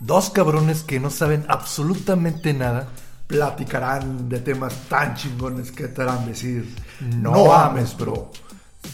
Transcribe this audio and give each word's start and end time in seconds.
Dos 0.00 0.30
cabrones 0.30 0.82
que 0.82 1.00
no 1.00 1.10
saben 1.10 1.44
absolutamente 1.48 2.52
nada. 2.52 2.88
Platicarán 3.26 4.28
de 4.28 4.38
temas 4.40 4.74
tan 4.88 5.14
chingones 5.16 5.72
que 5.72 5.88
te 5.88 6.02
harán 6.02 6.26
decir, 6.26 6.72
No 7.00 7.32
no, 7.32 7.52
ames, 7.52 7.96
bro. 7.96 8.30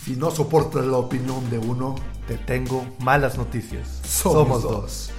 Si 0.04 0.16
no 0.16 0.30
soportas 0.30 0.86
la 0.86 0.96
opinión 0.98 1.48
de 1.50 1.58
uno, 1.58 1.96
Te 2.26 2.38
tengo 2.38 2.86
malas 3.00 3.36
noticias. 3.36 4.00
somos, 4.06 4.62
dos. 4.62 5.10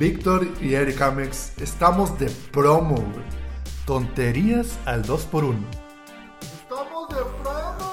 Víctor 0.00 0.48
y 0.60 0.74
Eric 0.74 1.00
Amex 1.02 1.52
estamos 1.60 2.18
de 2.18 2.30
promo. 2.50 2.96
Tonterías 3.86 4.78
al 4.86 5.04
2x1. 5.04 5.56
Estamos 6.40 7.08
de 7.10 7.16
promo, 7.42 7.91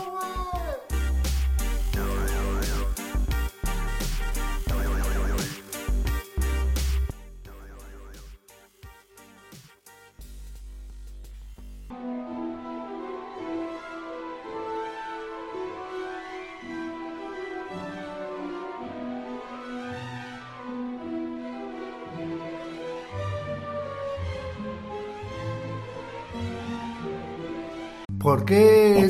¿Por 28.30 28.46
qué, 28.46 29.10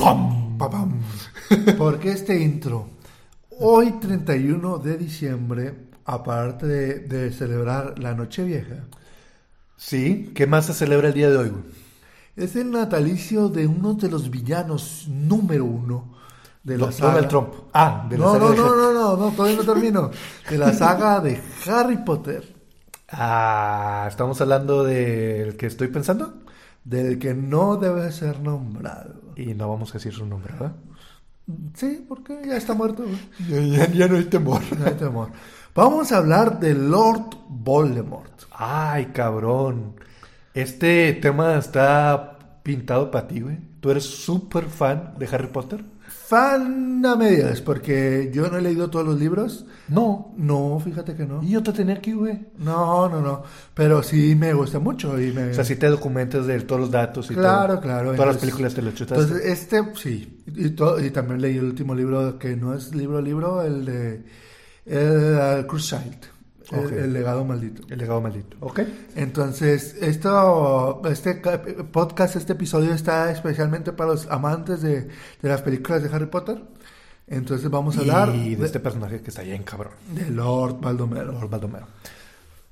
Papam. 0.58 1.02
¿Por 1.78 2.00
qué 2.00 2.12
este 2.12 2.40
intro? 2.40 2.88
Hoy, 3.50 4.00
31 4.00 4.78
de 4.78 4.98
diciembre, 4.98 5.90
aparte 6.06 6.66
de, 6.66 7.00
de 7.00 7.32
celebrar 7.34 8.00
la 8.00 8.14
Nochevieja, 8.14 8.86
Sí, 9.76 10.32
¿qué 10.34 10.48
más 10.48 10.68
se 10.68 10.74
celebra 10.74 11.10
el 11.10 11.14
día 11.16 11.30
de 11.30 11.38
hoy? 11.38 11.52
es 12.38 12.56
el 12.56 12.72
natalicio 12.72 13.50
de 13.50 13.68
uno 13.68 13.96
de 13.96 14.10
los 14.10 14.30
villanos 14.30 15.06
número 15.10 15.66
uno 15.66 16.14
de 16.64 16.78
la 16.78 16.90
saga. 16.94 17.16
Donald 17.16 17.28
Trump. 17.28 17.54
Ah, 17.74 18.08
de 18.10 18.18
la 18.18 18.26
no, 18.26 18.32
saga 18.32 18.46
no, 18.46 18.52
de 18.52 18.58
no, 18.58 18.76
no, 18.78 18.94
no, 18.94 19.18
no, 19.18 19.32
todavía 19.32 19.58
no 19.58 19.66
termino. 19.66 20.12
De 20.50 20.58
la 20.58 20.72
saga 20.72 21.20
de 21.20 21.42
Harry 21.68 21.98
Potter, 22.06 22.56
Ah, 23.12 24.06
estamos 24.08 24.40
hablando 24.40 24.84
del 24.84 25.58
que 25.58 25.66
estoy 25.66 25.88
pensando. 25.90 26.44
Del 26.84 27.20
que 27.20 27.34
no 27.34 27.78
debe 27.78 28.12
ser 28.12 28.40
nombrado. 28.40 29.34
Y 29.36 29.54
no 29.54 29.70
vamos 29.70 29.92
a 29.92 29.94
decir 29.94 30.14
su 30.14 30.26
nombre, 30.26 30.54
¿verdad? 30.54 30.76
Sí, 31.74 32.06
porque 32.08 32.40
ya 32.46 32.58
está 32.58 32.74
muerto. 32.74 33.06
ya- 33.50 33.88
ya 33.92 34.08
no 34.08 34.18
hay 34.18 34.26
temor. 34.26 34.62
No 34.78 34.86
hay 34.86 34.94
temor. 34.94 35.30
Vamos 35.74 36.12
a 36.12 36.18
hablar 36.18 36.60
de 36.60 36.74
Lord 36.76 37.30
Voldemort. 37.50 38.44
Ay, 38.52 39.08
cabrón. 39.08 39.96
Este 40.54 41.14
tema 41.14 41.56
está 41.58 42.38
pintado 42.64 43.10
para 43.12 43.28
ti, 43.28 43.40
güey. 43.42 43.58
Tú 43.80 43.90
eres 43.92 44.04
súper 44.04 44.66
fan 44.66 45.14
de 45.18 45.28
Harry 45.28 45.48
Potter. 45.48 45.84
Fan 46.30 47.04
a 47.08 47.16
medias, 47.16 47.60
porque 47.60 48.30
yo 48.32 48.50
no 48.52 48.58
he 48.58 48.62
leído 48.62 48.92
todos 48.92 49.04
los 49.04 49.20
libros. 49.20 49.66
No. 49.88 50.32
No, 50.38 50.80
fíjate 50.80 51.16
que 51.16 51.26
no. 51.26 51.42
Y 51.42 51.50
yo 51.50 51.64
te 51.64 51.74
tenía 51.74 51.96
aquí, 51.96 52.14
güey. 52.14 52.40
No, 52.60 53.10
no, 53.10 53.20
no. 53.20 53.42
Pero 53.74 54.04
sí 54.04 54.36
me 54.36 54.54
gusta 54.54 54.78
mucho. 54.78 55.20
Y 55.20 55.32
me... 55.32 55.50
O 55.50 55.54
sea, 55.56 55.64
si 55.64 55.76
te 55.76 55.88
documentas 55.88 56.46
de 56.46 56.60
todos 56.62 56.82
los 56.82 56.92
datos 56.92 57.32
y 57.32 57.34
Claro, 57.34 57.74
todo. 57.74 57.82
claro. 57.82 58.12
Todas 58.14 58.28
las 58.36 58.38
películas 58.38 58.76
te 58.76 58.84
las 58.84 58.94
chutaste. 58.94 59.24
Entonces, 59.24 59.46
este, 59.52 59.82
sí. 59.96 60.44
Y, 60.56 60.70
to- 60.70 61.00
y 61.04 61.10
también 61.10 61.42
leí 61.42 61.58
el 61.58 61.66
último 61.66 61.96
libro, 61.96 62.38
que 62.38 62.56
no 62.56 62.76
es 62.76 62.94
libro, 62.94 63.20
libro, 63.22 63.64
el 63.64 63.86
de 63.86 64.24
uh, 64.86 65.58
el- 65.58 65.66
Ok. 66.72 66.92
el, 66.92 67.14
legado 67.14 67.44
maldito. 67.46 67.82
El 67.90 67.98
legado 68.00 68.22
maldito. 68.22 68.58
¿Ok? 68.60 68.82
Entonces, 69.16 69.96
esto, 70.02 71.02
este 71.10 71.42
ca- 71.42 71.64
podcast, 71.92 72.36
este 72.36 72.54
episodio 72.54 72.94
está 72.94 73.32
especialmente 73.32 73.92
para 73.94 74.12
los 74.12 74.28
amantes 74.28 74.82
de, 74.82 75.02
de 75.42 75.50
las 75.50 75.62
películas 75.64 76.04
de 76.04 76.10
Harry 76.16 76.28
Potter. 76.28 76.62
Entonces 77.28 77.70
vamos 77.70 77.96
a 77.98 78.02
hablar 78.02 78.34
Y 78.36 78.52
de 78.52 78.58
de, 78.58 78.66
este 78.66 78.80
personaje 78.80 79.22
que 79.22 79.30
está 79.30 79.44
bien 79.44 79.64
cabrón. 79.64 79.94
de 80.14 80.30
Lord 80.32 80.80
Baldomero. 80.82 81.32
Lord 81.32 81.50
Baldomero. 81.50 81.88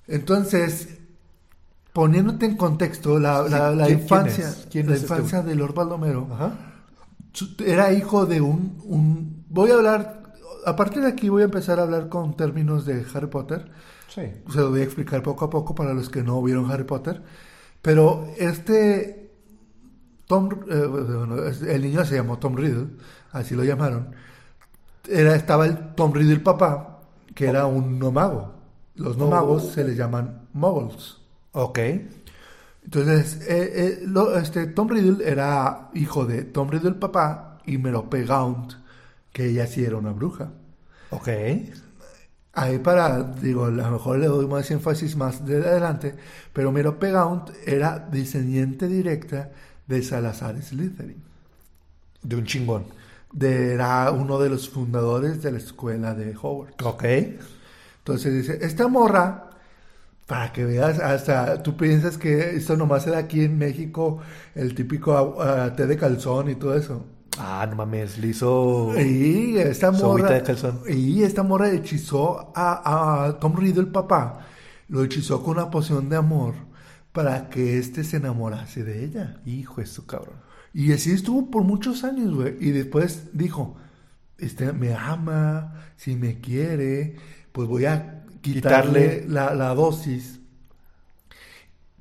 Entonces, 0.07 0.89
poniéndote 1.93 2.45
en 2.45 2.55
contexto, 2.57 3.19
la, 3.19 3.41
la- 3.43 3.71
la 3.71 3.85
¿Quién- 3.85 3.97
quién 3.97 3.99
infancia, 4.01 4.47
es? 4.49 4.67
¿Quién 4.71 4.87
la 4.87 4.93
es 4.95 5.01
este 5.03 5.13
infancia 5.13 5.41
de 5.43 5.55
Lord 5.55 5.73
Baldomero 5.73 6.27
Ajá. 6.31 6.51
era 7.65 7.91
hijo 7.93 8.25
de 8.25 8.41
un, 8.41 8.79
un... 8.83 9.45
Voy 9.49 9.71
a 9.71 9.75
hablar, 9.75 10.23
a 10.65 10.75
partir 10.75 11.01
de 11.03 11.09
aquí 11.09 11.29
voy 11.29 11.41
a 11.43 11.45
empezar 11.45 11.79
a 11.79 11.83
hablar 11.83 12.09
con 12.09 12.35
términos 12.35 12.85
de 12.85 13.05
Harry 13.13 13.27
Potter. 13.27 13.69
Sí. 14.07 14.21
Se 14.51 14.57
lo 14.59 14.69
voy 14.71 14.81
a 14.81 14.83
explicar 14.83 15.21
poco 15.23 15.45
a 15.45 15.49
poco 15.49 15.75
para 15.75 15.93
los 15.93 16.09
que 16.09 16.23
no 16.23 16.41
vieron 16.41 16.71
Harry 16.71 16.83
Potter. 16.85 17.21
Pero 17.81 18.27
este 18.37 19.31
Tom, 20.27 20.49
eh, 20.69 21.53
el 21.69 21.81
niño 21.81 22.03
se 22.05 22.15
llamó 22.15 22.37
Tom 22.39 22.55
Riddle, 22.55 22.87
así 23.31 23.55
lo 23.55 23.63
llamaron. 23.63 24.09
Era, 25.09 25.35
estaba 25.35 25.65
el 25.65 25.95
Tom 25.95 26.13
Riddle 26.13 26.39
papá, 26.41 26.99
que 27.33 27.45
era 27.47 27.65
un 27.65 27.97
no 27.99 28.11
mago. 28.11 28.53
Los 28.95 29.15
no 29.17 29.27
magos 29.27 29.63
Oh. 29.65 29.71
se 29.73 29.83
les 29.83 29.95
llaman 29.95 30.47
muggles. 30.53 31.17
Ok. 31.53 31.79
Entonces, 32.83 33.41
eh, 33.47 33.71
eh, 33.75 33.99
lo- 34.05 34.37
este, 34.37 34.67
Tom 34.67 34.89
Riddle 34.89 35.29
era 35.29 35.89
hijo 35.93 36.25
de 36.25 36.43
Tom 36.43 36.69
Riddle 36.69 36.93
papá 36.93 37.59
y 37.65 37.77
Merope 37.77 38.23
Gaunt, 38.25 38.73
que 39.31 39.47
ella 39.49 39.67
sí 39.67 39.83
era 39.83 39.97
una 39.97 40.11
bruja. 40.11 40.51
Ok. 41.11 41.27
Ahí 42.59 42.79
para, 42.79 43.21
digo, 43.21 43.65
a 43.65 43.69
lo 43.69 43.91
mejor 43.91 44.17
le 44.17 44.25
doy 44.25 44.47
más 44.47 44.71
énfasis 44.71 45.15
más 45.15 45.45
de 45.45 45.57
adelante, 45.57 46.15
pero 46.51 46.71
Merope 46.71 47.11
Gaunt 47.11 47.51
era 47.67 47.99
descendiente 47.99 48.87
directa 48.87 49.51
de 49.85 50.01
Salazar 50.01 50.59
Slytherin. 50.59 51.21
De 52.23 52.35
un 52.35 52.45
chingón. 52.45 52.85
De, 53.31 53.75
era 53.75 54.09
uno 54.09 54.39
de 54.39 54.49
los 54.49 54.69
fundadores 54.69 55.43
de 55.43 55.51
la 55.51 55.59
escuela 55.59 56.15
de 56.15 56.35
Hogwarts. 56.35 56.83
Ok. 56.83 57.03
Entonces 57.99 58.33
dice, 58.33 58.57
esta 58.65 58.87
morra, 58.87 59.51
para 60.25 60.51
que 60.51 60.65
veas, 60.65 60.97
hasta 60.97 61.61
tú 61.61 61.77
piensas 61.77 62.17
que 62.17 62.55
esto 62.55 62.75
nomás 62.75 63.05
era 63.05 63.19
aquí 63.19 63.43
en 63.43 63.59
México, 63.59 64.19
el 64.55 64.73
típico 64.73 65.39
ah, 65.39 65.75
té 65.75 65.85
de 65.85 65.95
calzón 65.95 66.49
y 66.49 66.55
todo 66.55 66.75
eso. 66.75 67.05
Ah, 67.39 67.65
no 67.69 67.75
mames. 67.75 68.17
Le 68.17 68.27
hizo. 68.29 68.93
Y 68.99 69.57
esta 69.57 69.91
morra, 69.91 70.31
de 70.31 70.43
calzón. 70.43 70.81
y 70.89 71.23
esta 71.23 71.43
morra 71.43 71.71
hechizó 71.71 72.51
a, 72.55 73.25
a 73.27 73.39
Tom 73.39 73.55
Riddle, 73.55 73.81
el 73.81 73.87
papá, 73.91 74.47
lo 74.87 75.03
hechizó 75.03 75.43
con 75.43 75.57
una 75.57 75.69
poción 75.69 76.09
de 76.09 76.15
amor 76.15 76.55
para 77.11 77.49
que 77.49 77.77
éste 77.77 78.03
se 78.03 78.17
enamorase 78.17 78.83
de 78.83 79.03
ella. 79.05 79.41
Hijo 79.45 79.81
de 79.81 79.87
su 79.87 80.05
cabrón. 80.05 80.35
Y 80.73 80.91
así 80.93 81.11
estuvo 81.11 81.49
por 81.51 81.63
muchos 81.63 82.03
años, 82.03 82.33
güey. 82.35 82.55
Y 82.59 82.71
después 82.71 83.29
dijo, 83.33 83.77
este, 84.37 84.73
me 84.73 84.93
ama, 84.93 85.73
si 85.95 86.15
me 86.15 86.39
quiere, 86.41 87.15
pues 87.51 87.67
voy 87.67 87.85
a 87.85 88.25
quitarle, 88.41 89.21
Quitarle. 89.21 89.25
la, 89.27 89.53
la 89.55 89.73
dosis 89.75 90.39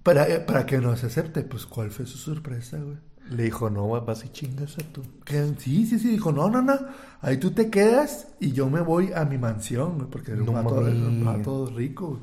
para, 0.03 0.47
para 0.47 0.67
que 0.67 0.79
nos 0.79 1.05
acepte. 1.05 1.43
Pues, 1.43 1.67
¿cuál 1.67 1.91
fue 1.91 2.07
su 2.07 2.19
sorpresa, 2.19 2.79
güey? 2.79 2.99
Le 3.29 3.45
dijo, 3.45 3.71
no, 3.71 3.89
vas 3.89 4.25
y 4.25 4.29
chingas 4.31 4.79
a 4.79 4.83
tú. 4.93 5.03
Que 5.25 5.55
sí, 5.59 5.87
sí, 5.87 5.99
sí, 5.99 6.09
dijo, 6.11 6.33
no, 6.33 6.49
no, 6.49 6.63
no, 6.63 6.75
ahí 7.21 7.39
tú 7.39 7.51
te 7.53 7.71
quedas 7.71 8.29
y 8.41 8.53
yo 8.53 8.71
me 8.71 8.81
voy 8.81 9.13
a 9.15 9.25
mi 9.25 9.39
mansión, 9.39 9.97
güey, 9.99 10.09
porque 10.11 10.33
era 10.33 10.43
un 10.45 10.53
No 10.53 10.53
vato, 10.53 10.87
era 10.87 11.09
un 11.09 11.23
mames. 11.23 11.25
vato 11.25 11.67
rico. 11.67 12.09
güey. 12.11 12.23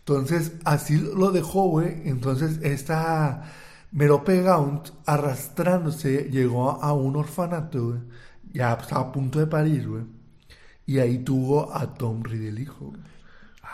Entonces, 0.00 0.52
así 0.64 0.98
lo 0.98 1.30
dejó, 1.32 1.68
güey. 1.68 2.08
Entonces, 2.08 2.58
esta 2.62 3.44
Merope 3.92 4.42
Gaunt, 4.42 4.90
arrastrándose, 5.06 6.28
llegó 6.30 6.82
a 6.82 6.92
un 6.94 7.16
orfanato, 7.16 7.88
güey. 7.88 8.00
Ya 8.52 8.72
estaba 8.74 9.02
a 9.08 9.12
punto 9.12 9.38
de 9.38 9.46
parir, 9.46 9.88
güey. 9.88 10.04
Y 10.86 10.98
ahí 10.98 11.18
tuvo 11.24 11.74
a 11.74 11.94
Tom 11.94 12.22
Riddle, 12.24 12.62
hijo. 12.62 12.86
güey. 12.88 13.00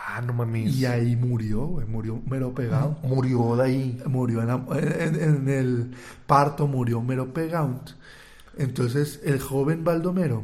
Ah, 0.09 0.21
no 0.21 0.31
mames. 0.31 0.73
Y 0.73 0.85
ahí 0.85 1.17
murió, 1.17 1.65
güey. 1.65 1.85
Murió 1.85 2.21
Merope 2.29 2.67
Gaunt. 2.67 3.03
Murió 3.03 3.57
de 3.57 3.63
ahí. 3.63 4.01
Murió 4.07 4.41
en, 4.41 4.47
la- 4.47 4.65
en- 4.79 5.21
en 5.21 5.49
el 5.49 5.91
parto, 6.25 6.65
murió 6.65 7.01
Merope 7.01 7.47
Gaunt. 7.49 7.89
Entonces, 8.57 9.19
el 9.25 9.39
joven 9.41 9.83
Baldomero, 9.83 10.43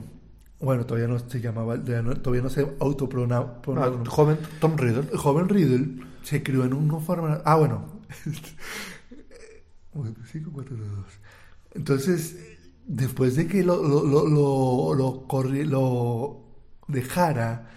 bueno, 0.59 0.85
todavía 0.85 1.07
no 1.07 1.17
se 1.17 1.39
llamaba, 1.39 1.77
todavía 1.81 2.41
no, 2.41 2.49
se 2.49 2.67
autopronaba. 2.79 3.61
Ah, 3.77 3.91
joven 4.07 4.37
Tom 4.59 4.75
Riddle. 4.77 5.07
El 5.11 5.17
joven 5.17 5.47
Riddle 5.47 6.03
se 6.23 6.43
crió 6.43 6.65
en 6.65 6.73
un 6.73 6.91
orfanato. 6.91 7.41
Ah, 7.45 7.55
bueno. 7.55 7.85
Bueno, 9.93 10.15
cinco, 10.31 10.49
cuatro, 10.53 10.75
dos, 10.75 10.87
dos. 10.89 11.05
Entonces, 11.75 12.35
después 12.87 13.35
de 13.35 13.47
que 13.47 13.63
lo, 13.63 13.81
lo, 13.83 14.03
lo, 14.03 14.27
lo, 14.27 14.95
lo 14.95 15.27
corri- 15.27 15.65
lo 15.65 16.41
dejara 16.87 17.69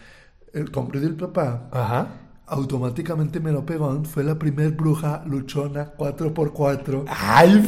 el 0.57 0.71
Tom 0.71 0.89
Riddle 0.91 1.15
papá, 1.15 1.69
Ajá. 1.71 2.09
automáticamente 2.47 3.41
me 3.41 3.53
lo 3.53 3.65
pegó. 3.67 4.03
Fue 4.05 4.25
la 4.25 4.37
primer 4.39 4.73
bruja 4.73 5.23
luchona 5.27 5.93
4x4. 5.97 7.05
¡Ay! 7.09 7.61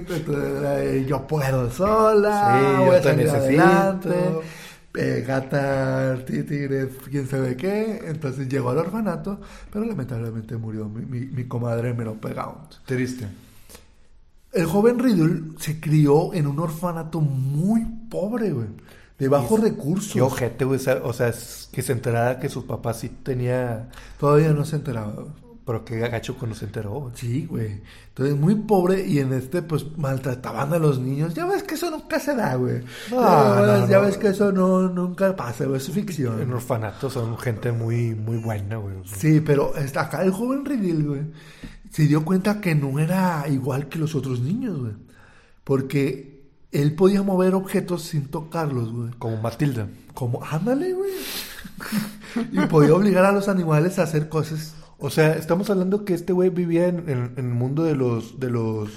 Entonces, 0.00 0.62
eh, 0.64 1.06
yo 1.08 1.26
puedo 1.26 1.70
sola, 1.70 2.78
Sí, 2.80 2.84
yo 2.86 2.92
a 2.92 2.96
te 2.96 3.02
salir 3.02 3.26
necesito. 3.26 3.62
adelante. 3.62 4.14
eh, 4.94 5.24
gata, 5.26 6.12
tigre, 6.42 6.88
quién 7.10 7.26
sabe 7.28 7.56
qué. 7.56 8.02
Entonces 8.06 8.48
llegó 8.48 8.70
al 8.70 8.78
orfanato, 8.78 9.40
pero 9.72 9.84
lamentablemente 9.84 10.56
murió 10.56 10.86
mi, 10.88 11.04
mi, 11.06 11.26
mi 11.26 11.44
comadre 11.44 11.92
Gaunt. 12.34 12.74
Triste. 12.86 13.26
El 14.52 14.64
joven 14.66 14.98
Riddle 14.98 15.52
se 15.58 15.78
crió 15.78 16.32
en 16.32 16.46
un 16.46 16.58
orfanato 16.58 17.20
muy 17.20 17.84
pobre, 18.10 18.50
güey. 18.50 18.66
De 19.18 19.28
bajos 19.28 19.60
recursos. 19.60 20.12
Qué 20.12 20.20
ojete, 20.20 20.64
güey. 20.64 20.80
O 21.02 21.12
sea, 21.12 21.28
es 21.28 21.68
que 21.72 21.82
se 21.82 21.92
enterara 21.92 22.38
que 22.38 22.48
su 22.48 22.66
papá 22.66 22.94
sí 22.94 23.08
tenía... 23.08 23.88
Todavía 24.18 24.52
no 24.52 24.64
se 24.64 24.76
enteraba. 24.76 25.24
Pero 25.68 25.84
qué 25.84 25.98
gacho 25.98 26.34
cuando 26.38 26.56
se 26.56 26.64
enteró, 26.64 26.92
güey. 26.92 27.12
Sí, 27.14 27.44
güey. 27.44 27.82
Entonces, 28.08 28.36
muy 28.36 28.54
pobre 28.54 29.06
y 29.06 29.18
en 29.18 29.34
este, 29.34 29.60
pues, 29.60 29.84
maltrataban 29.98 30.72
a 30.72 30.78
los 30.78 30.98
niños. 30.98 31.34
Ya 31.34 31.44
ves 31.44 31.62
que 31.62 31.74
eso 31.74 31.90
nunca 31.90 32.18
se 32.18 32.34
da, 32.34 32.54
güey. 32.54 32.80
No, 33.10 33.20
ya 33.20 33.78
no, 33.80 33.88
ya 33.88 33.98
ves 33.98 34.16
que 34.16 34.28
eso 34.28 34.50
no, 34.50 34.88
nunca 34.88 35.36
pasa, 35.36 35.66
güey. 35.66 35.76
Es 35.76 35.90
ficción. 35.90 36.40
En 36.40 36.52
orfanatos 36.54 37.12
son 37.12 37.36
gente 37.36 37.70
muy, 37.70 38.14
muy 38.14 38.38
buena, 38.38 38.78
güey. 38.78 38.94
Sí, 39.04 39.40
pero 39.40 39.74
acá 39.94 40.22
el 40.22 40.30
joven 40.30 40.64
Riddle, 40.64 41.04
güey, 41.04 41.20
se 41.90 42.06
dio 42.06 42.24
cuenta 42.24 42.62
que 42.62 42.74
no 42.74 42.98
era 42.98 43.44
igual 43.48 43.90
que 43.90 43.98
los 43.98 44.14
otros 44.14 44.40
niños, 44.40 44.78
güey. 44.78 44.92
Porque 45.64 46.37
él 46.72 46.94
podía 46.94 47.22
mover 47.22 47.54
objetos 47.54 48.02
sin 48.02 48.26
tocarlos, 48.28 48.92
güey. 48.92 49.10
Como 49.18 49.36
Matilda. 49.40 49.88
Como, 50.14 50.44
ándale, 50.44 50.92
güey. 50.92 51.10
y 52.52 52.60
podía 52.66 52.94
obligar 52.94 53.24
a 53.24 53.32
los 53.32 53.48
animales 53.48 53.98
a 53.98 54.02
hacer 54.04 54.28
cosas. 54.28 54.74
O 54.98 55.10
sea, 55.10 55.34
estamos 55.34 55.70
hablando 55.70 56.04
que 56.04 56.14
este 56.14 56.32
güey 56.32 56.50
vivía 56.50 56.88
en, 56.88 57.08
en- 57.08 57.32
en 57.36 57.46
el 57.48 57.54
mundo 57.54 57.84
de 57.84 57.94
los... 57.94 58.38
De 58.40 58.50
los... 58.50 58.90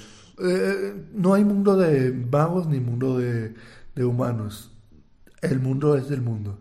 Eh, 0.44 0.96
no 1.14 1.34
hay 1.36 1.46
mundo 1.46 1.78
de 1.78 2.12
magos 2.12 2.68
ni 2.68 2.80
mundo 2.80 3.18
de, 3.20 3.54
de 3.96 4.06
humanos. 4.06 4.72
El 5.42 5.60
mundo 5.60 5.96
es 5.96 6.10
del 6.10 6.22
mundo. 6.22 6.60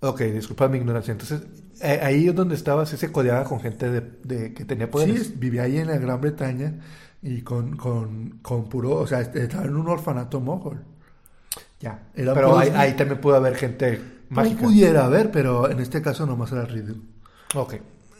Ok, 0.00 0.20
disculpa 0.22 0.68
mi 0.68 0.78
ignorancia. 0.78 1.12
Entonces, 1.12 1.42
eh, 1.82 2.00
ahí 2.02 2.28
es 2.28 2.34
donde 2.34 2.54
estaba, 2.54 2.86
sí 2.86 2.96
se 2.96 3.10
codeaba 3.10 3.44
con 3.44 3.60
gente 3.60 3.90
de, 3.90 4.00
de- 4.22 4.54
que 4.54 4.64
tenía 4.64 4.86
Sí, 4.86 4.92
poderes. 4.92 5.20
es- 5.22 5.38
vivía 5.40 5.62
ahí 5.64 5.78
en 5.78 5.88
la 5.88 5.98
Gran 5.98 6.20
Bretaña 6.20 6.78
y 7.22 7.42
con, 7.42 7.76
con, 7.76 8.38
con 8.42 8.68
puro, 8.68 8.94
o 8.96 9.06
sea, 9.06 9.20
estaba 9.22 9.64
en 9.64 9.76
un 9.76 9.88
orfanato 9.88 10.40
mogol. 10.40 10.84
Ya. 11.80 12.08
Era 12.14 12.34
Pero 12.34 12.58
ahí, 12.58 12.94
también 12.96 13.20
pudo 13.20 13.36
haber 13.36 13.54
gente 13.56 14.00
No 14.30 14.36
mágica. 14.36 14.62
pudiera 14.62 15.04
haber, 15.04 15.30
pero 15.30 15.70
en 15.70 15.80
este 15.80 16.02
caso 16.02 16.26
nomás 16.26 16.52
era 16.52 16.64
Riddle. 16.64 17.00
Ok. 17.54 17.74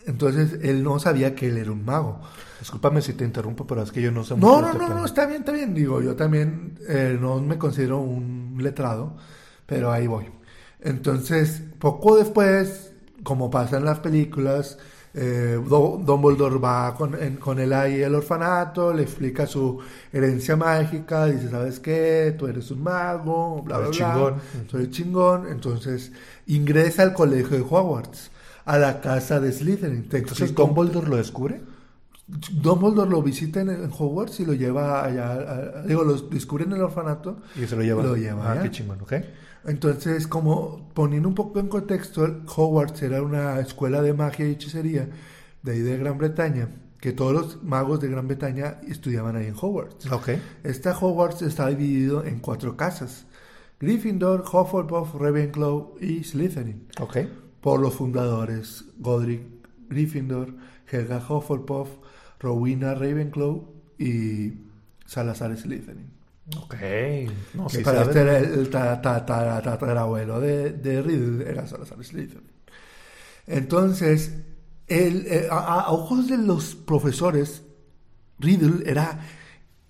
Entonces 0.07 0.61
él 0.63 0.83
no 0.85 0.99
sabía 1.01 1.35
que 1.35 1.49
él 1.49 1.59
era 1.59 1.73
un 1.73 1.85
mago. 1.85 2.21
Discúlpame 2.61 3.03
si 3.03 3.15
te 3.15 3.25
interrumpo, 3.25 3.67
pero 3.67 3.83
es 3.83 3.91
que 3.93 4.01
yo 4.01 4.13
no 4.13 4.25
sé 4.25 4.37
No, 4.37 4.37
mucho 4.37 4.61
no, 4.61 4.73
este 4.73 4.79
no, 4.79 4.85
tema. 4.87 5.01
no, 5.01 5.05
está 5.05 5.27
bien, 5.27 5.41
está 5.41 5.53
bien. 5.53 5.75
Digo, 5.75 6.01
yo 6.01 6.15
también 6.15 6.79
eh, 6.89 7.17
no 7.21 7.41
me 7.41 7.59
considero 7.59 7.99
un 7.99 8.57
letrado, 8.61 9.17
pero 9.67 9.91
ahí 9.93 10.07
voy. 10.07 10.27
Entonces, 10.81 11.63
poco 11.81 12.17
después, 12.17 12.93
como 13.25 13.51
pasa 13.51 13.79
en 13.79 13.85
las 13.85 13.99
películas, 14.01 14.79
eh, 15.19 15.59
Do- 15.67 15.99
Dumbledore 16.05 16.59
va 16.59 16.95
con, 16.95 17.15
en- 17.21 17.37
con 17.37 17.59
él 17.59 17.73
ahí 17.73 18.03
al 18.03 18.15
orfanato, 18.15 18.93
le 18.93 19.03
explica 19.03 19.47
su 19.47 19.79
herencia 20.13 20.57
mágica, 20.57 21.25
dice, 21.27 21.49
¿sabes 21.51 21.81
qué? 21.81 22.35
Tú 22.39 22.47
eres 22.47 22.71
un 22.71 22.83
mago, 22.83 23.63
bla, 23.63 23.79
bla, 23.79 23.87
Eres 23.87 23.99
bla. 23.99 24.13
chingón. 24.13 24.35
Soy 24.71 24.91
chingón. 24.91 25.49
Entonces, 25.49 26.13
ingresa 26.47 27.03
al 27.03 27.15
colegio 27.15 27.57
de 27.57 27.63
Hogwarts, 27.63 28.31
a 28.67 28.79
la 28.79 29.01
casa 29.01 29.41
de 29.41 29.53
Slytherin. 29.53 30.07
Entonces, 30.13 30.55
¿Dumbledore 30.55 31.09
lo 31.09 31.17
descubre? 31.17 31.61
Dumbledore 32.29 33.09
lo 33.09 33.23
visita 33.23 33.61
en, 33.61 33.71
Hogwarts 33.97 34.41
y 34.41 34.45
lo 34.47 34.53
lleva 34.53 35.05
allá, 35.05 35.33
a- 35.33 35.83
digo, 35.83 36.03
lo 36.05 36.15
descubre 36.15 36.65
en 36.65 36.73
el 36.73 36.83
orfanato. 36.83 37.39
Y 37.55 37.67
se 37.67 37.77
lo 37.77 37.83
lleva. 37.83 38.03
Lo 38.03 38.17
lleva 38.17 38.49
Ah, 38.49 38.53
allá. 38.53 38.63
qué 38.63 38.71
chingón, 38.73 39.01
¿ok? 39.01 39.13
Entonces, 39.67 40.27
como 40.29 40.89
poniendo 40.95 41.29
un 41.29 41.35
poco 41.35 41.59
en 41.59 41.69
contexto, 41.69 42.25
Hogwarts 42.47 43.03
era 43.03 43.21
una 43.23 43.59
escuela 43.59 44.01
de 44.01 44.13
magia 44.13 44.47
y 44.47 44.53
hechicería 44.53 45.09
de 45.63 45.73
ahí 45.73 45.81
de 45.81 45.99
Gran 45.99 46.19
Bretaña, 46.19 46.69
que 47.01 47.13
todos 47.13 47.33
los 47.33 47.63
magos 47.65 48.01
de 48.01 48.09
Gran 48.09 48.29
Bretaña 48.29 48.81
estudiaban 48.87 49.35
ahí 49.35 49.47
en 49.47 49.55
Hogwarts. 49.61 50.11
Ok. 50.13 50.31
Esta 50.63 50.97
Hogwarts 50.97 51.43
está 51.43 51.69
dividido 51.69 52.25
en 52.25 52.39
cuatro 52.39 52.77
casas: 52.77 53.27
Gryffindor, 53.81 54.43
Hufflepuff, 54.43 55.15
Ravenclaw 55.15 55.97
y 56.01 56.23
Slytherin. 56.23 56.87
Ok. 57.01 57.19
Por 57.61 57.81
los 57.81 57.95
fundadores 57.95 58.85
Godric 58.99 59.43
Gryffindor, 59.89 60.55
Helga 60.91 61.19
Hufflepuff, 61.19 61.89
Rowena 62.39 62.95
Ravenclaw 62.95 63.67
y 63.99 64.53
Salazar 65.05 65.57
Slytherin. 65.57 66.16
Ok. 66.55 66.75
No, 67.55 67.67
que 67.67 67.79
sí 67.79 67.83
para 67.83 68.03
este 68.03 68.21
era 68.21 68.39
el 68.39 68.71
ta- 68.71 69.01
ta- 69.03 69.27
ta- 69.27 69.61
tatarabuelo 69.63 70.41
de, 70.41 70.71
de 70.73 71.03
Riddle, 71.03 71.49
era 71.51 71.67
Salazar 71.67 72.03
Slytherin. 72.05 72.51
Entonces, 73.47 74.33
él, 74.87 75.27
eh, 75.29 75.49
a, 75.51 75.57
a- 75.59 75.81
a 75.83 75.91
ojos 75.93 76.29
de 76.29 76.39
los 76.39 76.75
profesores, 76.75 77.63
Riddle 78.39 78.89
era 78.91 79.21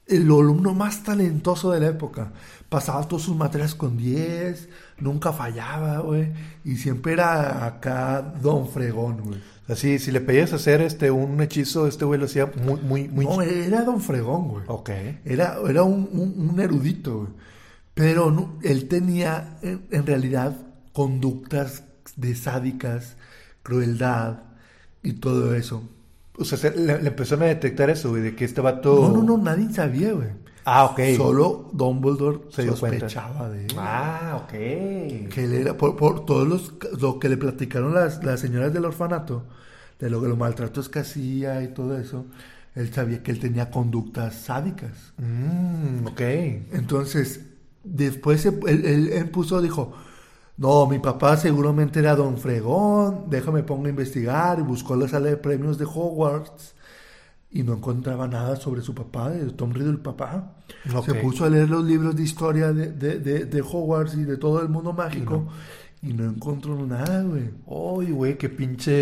el 0.06 0.22
alumno 0.22 0.72
más 0.74 1.02
talentoso 1.02 1.72
de 1.72 1.80
la 1.80 1.88
época. 1.88 2.32
Pasaba 2.68 3.06
todas 3.06 3.24
sus 3.24 3.36
materias 3.36 3.74
con 3.74 3.96
10, 3.96 4.68
nunca 4.98 5.32
fallaba, 5.32 5.98
güey. 6.00 6.32
Y 6.64 6.76
siempre 6.76 7.12
era 7.14 7.66
acá 7.66 8.34
don 8.42 8.68
fregón, 8.68 9.22
güey. 9.22 9.40
Así, 9.68 9.98
si 9.98 10.12
le 10.12 10.20
pedías 10.20 10.52
hacer 10.52 10.80
este 10.80 11.10
un 11.10 11.40
hechizo, 11.40 11.86
este 11.88 12.04
güey 12.04 12.20
lo 12.20 12.26
hacía 12.26 12.50
muy, 12.64 12.80
muy, 12.80 13.08
muy. 13.08 13.24
No, 13.26 13.42
era 13.42 13.82
don 13.82 14.00
fregón, 14.00 14.48
güey. 14.48 14.64
Ok. 14.68 14.90
Era, 15.24 15.56
era 15.68 15.82
un, 15.82 16.08
un- 16.12 16.50
un 16.50 16.60
erudito, 16.60 17.18
güey. 17.18 17.28
Pero 17.94 18.30
no- 18.30 18.58
él 18.62 18.86
tenía, 18.88 19.58
en, 19.62 19.86
en 19.90 20.06
realidad, 20.06 20.56
conductas 20.92 21.82
de 22.16 22.34
sádicas, 22.36 23.16
crueldad 23.62 24.40
y 25.02 25.14
todo 25.14 25.54
eso. 25.54 25.82
O 26.38 26.44
sea, 26.44 26.58
se- 26.58 26.76
le, 26.76 27.02
le 27.02 27.08
empezaron 27.08 27.44
a 27.44 27.48
detectar 27.48 27.90
eso, 27.90 28.10
güey, 28.10 28.22
de 28.22 28.36
que 28.36 28.44
este 28.44 28.60
vato. 28.60 29.08
No, 29.08 29.16
no, 29.16 29.36
no, 29.36 29.38
nadie 29.42 29.72
sabía, 29.72 30.12
güey. 30.12 30.28
Ah, 30.68 30.84
ok. 30.86 31.00
Solo 31.16 31.70
Dumbledore 31.72 32.40
Se 32.50 32.66
sospechaba 32.66 33.48
de 33.50 33.66
él. 33.66 33.74
Ah, 33.78 34.40
ok. 34.44 34.50
Que 34.50 35.44
él 35.44 35.54
era, 35.54 35.76
por, 35.76 35.96
por 35.96 36.24
todos 36.26 36.46
los, 36.46 36.74
lo 37.00 37.18
que 37.20 37.28
le 37.28 37.36
platicaron 37.36 37.94
las, 37.94 38.22
las 38.24 38.40
señoras 38.40 38.72
del 38.72 38.84
orfanato, 38.84 39.44
de 40.00 40.10
lo 40.10 40.20
que 40.20 40.28
los 40.28 40.36
maltratos 40.38 40.88
que 40.88 40.98
hacía 41.00 41.62
y 41.62 41.68
todo 41.68 41.96
eso, 41.98 42.26
él 42.74 42.92
sabía 42.92 43.22
que 43.22 43.30
él 43.30 43.38
tenía 43.38 43.70
conductas 43.70 44.34
sádicas. 44.34 45.12
Mm, 45.18 46.06
ok. 46.08 46.20
Entonces, 46.72 47.40
después 47.84 48.44
él, 48.46 48.60
él- 48.66 49.08
él 49.12 49.30
puso, 49.30 49.60
dijo, 49.62 49.92
no, 50.56 50.86
mi 50.86 50.98
papá 50.98 51.36
seguramente 51.36 51.98
era 52.00 52.16
don 52.16 52.38
Fregón, 52.38 53.24
déjame 53.28 53.62
pongo 53.62 53.86
a 53.86 53.90
investigar, 53.90 54.58
y 54.58 54.62
buscó 54.62 54.96
la 54.96 55.08
sala 55.08 55.28
de 55.28 55.36
premios 55.36 55.78
de 55.78 55.84
Hogwarts, 55.84 56.74
y 57.58 57.62
no 57.62 57.74
encontraba 57.74 58.28
nada 58.28 58.56
sobre 58.56 58.82
su 58.82 58.94
papá, 58.94 59.30
de 59.30 59.50
Tom 59.52 59.72
Riddle, 59.72 59.90
el 59.92 59.98
papá. 59.98 60.54
Se 61.04 61.14
puso 61.22 61.44
a 61.44 61.50
leer 61.50 61.68
los 61.70 61.84
libros 61.84 62.14
de 62.16 62.22
historia 62.22 62.72
de, 62.72 62.92
de- 62.92 63.18
de- 63.18 63.44
de 63.46 63.60
Hogwarts 63.62 64.14
y 64.14 64.24
de 64.24 64.36
todo 64.36 64.60
el 64.62 64.68
mundo 64.68 64.92
mágico, 64.92 65.46
y 66.02 66.12
no, 66.12 66.24
encontró 66.24 66.76
nada, 66.86 67.22
güey. 67.22 67.50
Uy, 67.66 68.10
güey, 68.12 68.36
qué 68.38 68.48
pinche 68.48 68.92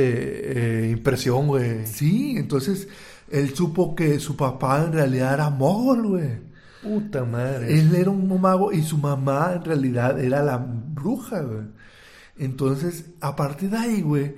eh, 0.87 0.91
impresión, 0.91 1.47
güey. 1.49 1.87
Sí, 1.87 2.35
entonces 2.37 2.89
él 3.31 3.55
supo 3.55 3.95
que 3.95 4.21
su 4.21 4.37
papá 4.37 4.85
en 4.87 4.93
realidad 4.93 5.35
era 5.35 5.51
mogol, 5.51 6.07
güey. 6.09 6.31
Puta 6.83 7.25
madre. 7.25 7.79
Él 7.79 7.95
era 7.95 8.11
un 8.11 8.41
mago 8.41 8.71
y 8.73 8.83
su 8.83 8.99
mamá 8.99 9.53
en 9.57 9.65
realidad 9.65 10.21
era 10.21 10.43
la 10.43 10.59
bruja, 10.59 11.41
güey. 11.41 11.65
Entonces, 12.37 13.07
a 13.21 13.37
partir 13.37 13.71
de 13.71 13.79
ahí, 13.79 14.03
güey, 14.03 14.35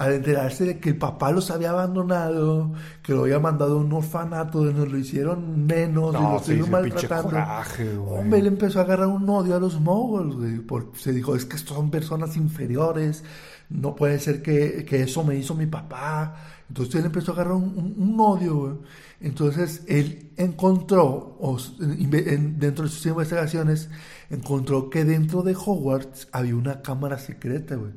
al 0.00 0.14
enterarse 0.14 0.64
de 0.64 0.78
que 0.80 0.88
el 0.88 0.96
papá 0.96 1.30
los 1.30 1.50
había 1.50 1.70
abandonado, 1.70 2.72
que 3.02 3.12
lo 3.12 3.22
había 3.24 3.38
mandado 3.38 3.74
a 3.78 3.80
un 3.82 3.92
orfanato 3.92 4.64
donde 4.64 4.86
lo 4.88 4.96
hicieron 4.98 5.66
menos 5.66 6.14
y 6.14 6.18
No, 6.18 6.32
lo 6.32 6.38
siguieron 6.38 6.68
ese 6.74 6.82
pinche 6.84 7.08
maltratando. 7.08 7.28
coraje. 7.30 7.98
Hombre, 7.98 8.38
él 8.38 8.46
empezó 8.46 8.78
a 8.78 8.82
agarrar 8.84 9.08
un 9.08 9.28
odio 9.28 9.56
a 9.56 9.60
los 9.60 9.78
moguls, 9.78 10.36
güey, 10.36 10.58
porque 10.60 10.98
se 10.98 11.12
dijo, 11.12 11.36
es 11.36 11.44
que 11.44 11.58
son 11.58 11.90
personas 11.90 12.36
inferiores, 12.38 13.22
no 13.68 13.94
puede 13.94 14.18
ser 14.18 14.40
que, 14.42 14.86
que 14.86 15.02
eso 15.02 15.22
me 15.22 15.36
hizo 15.36 15.54
mi 15.54 15.66
papá. 15.66 16.34
Entonces 16.68 16.94
él 16.94 17.04
empezó 17.06 17.32
a 17.32 17.34
agarrar 17.34 17.52
un, 17.54 17.64
un- 17.64 17.94
un 17.98 18.20
odio, 18.20 18.56
güey. 18.56 18.72
Entonces 19.20 19.82
él 19.86 20.30
encontró, 20.38 21.36
o 21.40 21.58
en- 21.80 22.58
dentro 22.58 22.84
de 22.86 22.90
sus 22.90 23.04
investigaciones, 23.04 23.90
encontró 24.30 24.88
que 24.88 25.04
dentro 25.04 25.42
de 25.42 25.54
Hogwarts 25.54 26.28
había 26.32 26.56
una 26.56 26.80
cámara 26.80 27.18
secreta, 27.18 27.74
güey. 27.76 27.92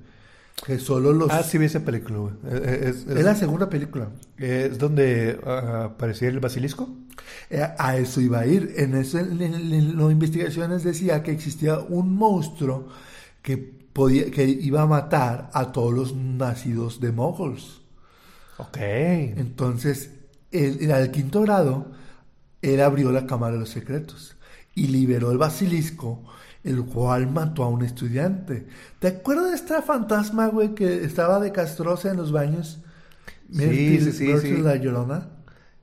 Que 0.65 0.79
solo 0.79 1.11
los... 1.13 1.29
Ah, 1.31 1.43
sí 1.43 1.57
vi 1.57 1.65
esa 1.65 1.81
película, 1.83 2.19
güey. 2.19 2.33
Eh, 2.47 2.79
Es, 2.89 2.95
es, 3.07 3.07
Es 3.17 3.23
la 3.23 3.35
segunda 3.35 3.69
película. 3.69 4.09
es 4.37 4.77
donde 4.77 5.39
ah, 5.45 5.85
aparecía 5.93 6.29
el 6.29 6.39
basilisco. 6.39 6.89
Eh, 7.49 7.61
A 7.77 7.97
eso 7.97 8.21
iba 8.21 8.39
a 8.39 8.45
ir. 8.47 8.73
En, 8.77 8.95
eso, 8.95 9.19
en, 9.19 9.41
en- 9.41 9.73
en 9.73 9.97
las 9.97 10.11
investigaciones 10.11 10.83
decía 10.83 11.21
que 11.23 11.31
existía 11.31 11.79
un 11.79 12.15
monstruo 12.15 12.87
que, 13.41 13.57
podía, 13.57 14.31
que 14.31 14.45
iba 14.45 14.81
a 14.83 14.87
matar 14.87 15.49
a 15.53 15.71
todos 15.71 15.93
los 15.93 16.15
nacidos 16.15 16.99
de 17.01 17.11
moguls. 17.11 17.81
Ok. 18.57 18.77
Entonces, 18.79 20.11
él, 20.51 20.91
al 20.91 21.11
quinto 21.11 21.41
grado, 21.41 21.91
él 22.61 22.79
abrió 22.81 23.11
la 23.11 23.25
Cámara 23.27 23.53
de 23.53 23.59
los 23.61 23.69
Secretos 23.69 24.35
y 24.75 24.87
liberó 24.87 25.31
el 25.31 25.37
basilisco 25.37 26.23
el 26.63 26.83
cual 26.85 27.29
mató 27.29 27.63
a 27.63 27.69
un 27.69 27.83
estudiante. 27.83 28.65
¿Te 28.99 29.07
acuerdas 29.07 29.49
de 29.49 29.55
esta 29.55 29.81
fantasma, 29.81 30.47
güey, 30.47 30.73
que 30.73 31.03
estaba 31.03 31.39
de 31.39 31.51
castrosa 31.51 32.11
en 32.11 32.17
los 32.17 32.31
baños? 32.31 32.79
Sí, 33.51 33.99
sí, 33.99 34.11
sí, 34.11 34.37
sí. 34.39 34.57
La 34.57 34.75
Llorona. 34.77 35.27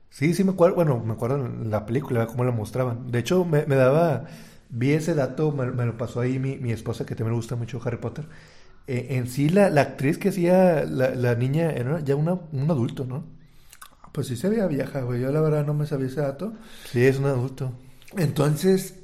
Sí, 0.09 0.33
sí 0.33 0.43
me 0.43 0.51
acuerdo, 0.51 0.75
bueno, 0.75 1.01
me 1.05 1.13
acuerdo 1.13 1.45
en 1.45 1.69
la 1.69 1.85
película 1.85 2.27
cómo 2.27 2.43
la 2.43 2.51
mostraban. 2.51 3.11
De 3.11 3.19
hecho, 3.19 3.45
me, 3.45 3.65
me 3.65 3.75
daba, 3.75 4.25
vi 4.69 4.91
ese 4.91 5.13
dato, 5.13 5.51
me, 5.53 5.67
me 5.71 5.85
lo 5.85 5.97
pasó 5.97 6.19
ahí 6.19 6.37
mi, 6.37 6.57
mi, 6.57 6.71
esposa, 6.71 7.05
que 7.05 7.15
también 7.15 7.31
le 7.31 7.37
gusta 7.37 7.55
mucho 7.55 7.79
Harry 7.85 7.97
Potter. 7.97 8.27
Eh, 8.87 9.07
en 9.11 9.27
sí, 9.27 9.47
la, 9.47 9.69
la, 9.69 9.81
actriz 9.81 10.17
que 10.17 10.29
hacía 10.29 10.83
la, 10.83 11.15
la 11.15 11.35
niña 11.35 11.71
era 11.71 12.01
ya 12.01 12.15
una, 12.15 12.33
un 12.33 12.69
adulto, 12.69 13.05
¿no? 13.05 13.23
Pues 14.11 14.27
sí 14.27 14.35
se 14.35 14.49
veía 14.49 14.67
vieja, 14.67 15.01
güey. 15.01 15.21
Yo 15.21 15.31
la 15.31 15.39
verdad 15.39 15.65
no 15.65 15.73
me 15.73 15.85
sabía 15.85 16.07
ese 16.07 16.19
dato. 16.19 16.53
Sí, 16.91 17.05
es 17.05 17.17
un 17.17 17.25
adulto. 17.25 17.71
Entonces, 18.17 18.95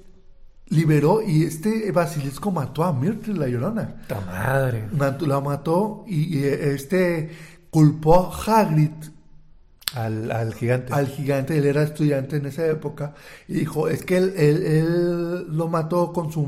liberó 0.69 1.21
y 1.21 1.43
este 1.43 1.91
basilisco 1.91 2.51
mató 2.51 2.83
a 2.83 2.93
Myrtle, 2.93 3.35
la 3.35 3.47
llorona. 3.47 3.95
¡Ta 4.07 4.19
madre! 4.21 4.87
La 4.91 5.39
mató 5.41 6.03
y, 6.07 6.37
y 6.37 6.43
este 6.43 7.29
culpó 7.69 8.31
a 8.31 8.61
Hagrid 8.61 8.91
al, 9.93 10.31
al, 10.31 10.53
gigante. 10.53 10.93
Al 10.93 11.07
gigante, 11.07 11.57
él 11.57 11.65
era 11.65 11.83
estudiante 11.83 12.37
en 12.37 12.45
esa 12.45 12.65
época. 12.67 13.13
Y 13.47 13.53
dijo, 13.53 13.87
es 13.87 14.03
que 14.03 14.17
él, 14.17 14.33
él, 14.37 14.65
él 14.65 15.47
lo 15.55 15.67
mató 15.67 16.11
con 16.11 16.31
su... 16.31 16.45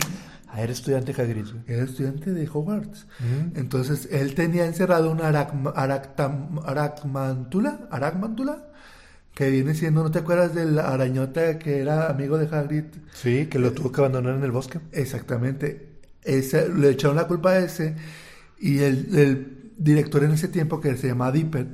Ah, 0.47 0.61
era 0.61 0.71
estudiante 0.71 1.13
Hagrid. 1.19 1.45
Era 1.67 1.83
estudiante 1.83 2.31
de 2.31 2.47
Hogwarts. 2.47 3.05
Mm. 3.19 3.57
Entonces, 3.57 4.09
él 4.11 4.33
tenía 4.35 4.65
encerrado 4.65 5.11
una 5.11 5.27
aracma, 5.27 5.71
aractam, 5.75 6.59
aracmántula, 6.65 7.87
aracmántula, 7.91 8.68
que 9.39 9.49
viene 9.49 9.73
siendo, 9.73 10.03
¿no 10.03 10.11
te 10.11 10.19
acuerdas 10.19 10.53
del 10.53 10.77
arañota 10.79 11.57
que 11.59 11.79
era 11.79 12.09
amigo 12.09 12.37
de 12.37 12.53
Hagrid? 12.53 12.83
Sí, 13.13 13.45
que 13.45 13.57
lo 13.57 13.71
tuvo 13.71 13.89
que 13.89 14.01
abandonar 14.01 14.35
en 14.35 14.43
el 14.43 14.51
bosque. 14.51 14.81
Exactamente. 14.91 15.87
Ese, 16.25 16.67
le 16.67 16.89
echaron 16.89 17.15
la 17.15 17.25
culpa 17.25 17.51
a 17.51 17.59
ese 17.59 17.95
y 18.59 18.79
el, 18.79 19.17
el 19.17 19.71
director 19.77 20.25
en 20.25 20.31
ese 20.31 20.49
tiempo, 20.49 20.81
que 20.81 20.97
se 20.97 21.07
llamaba 21.07 21.31
Dippet, 21.31 21.69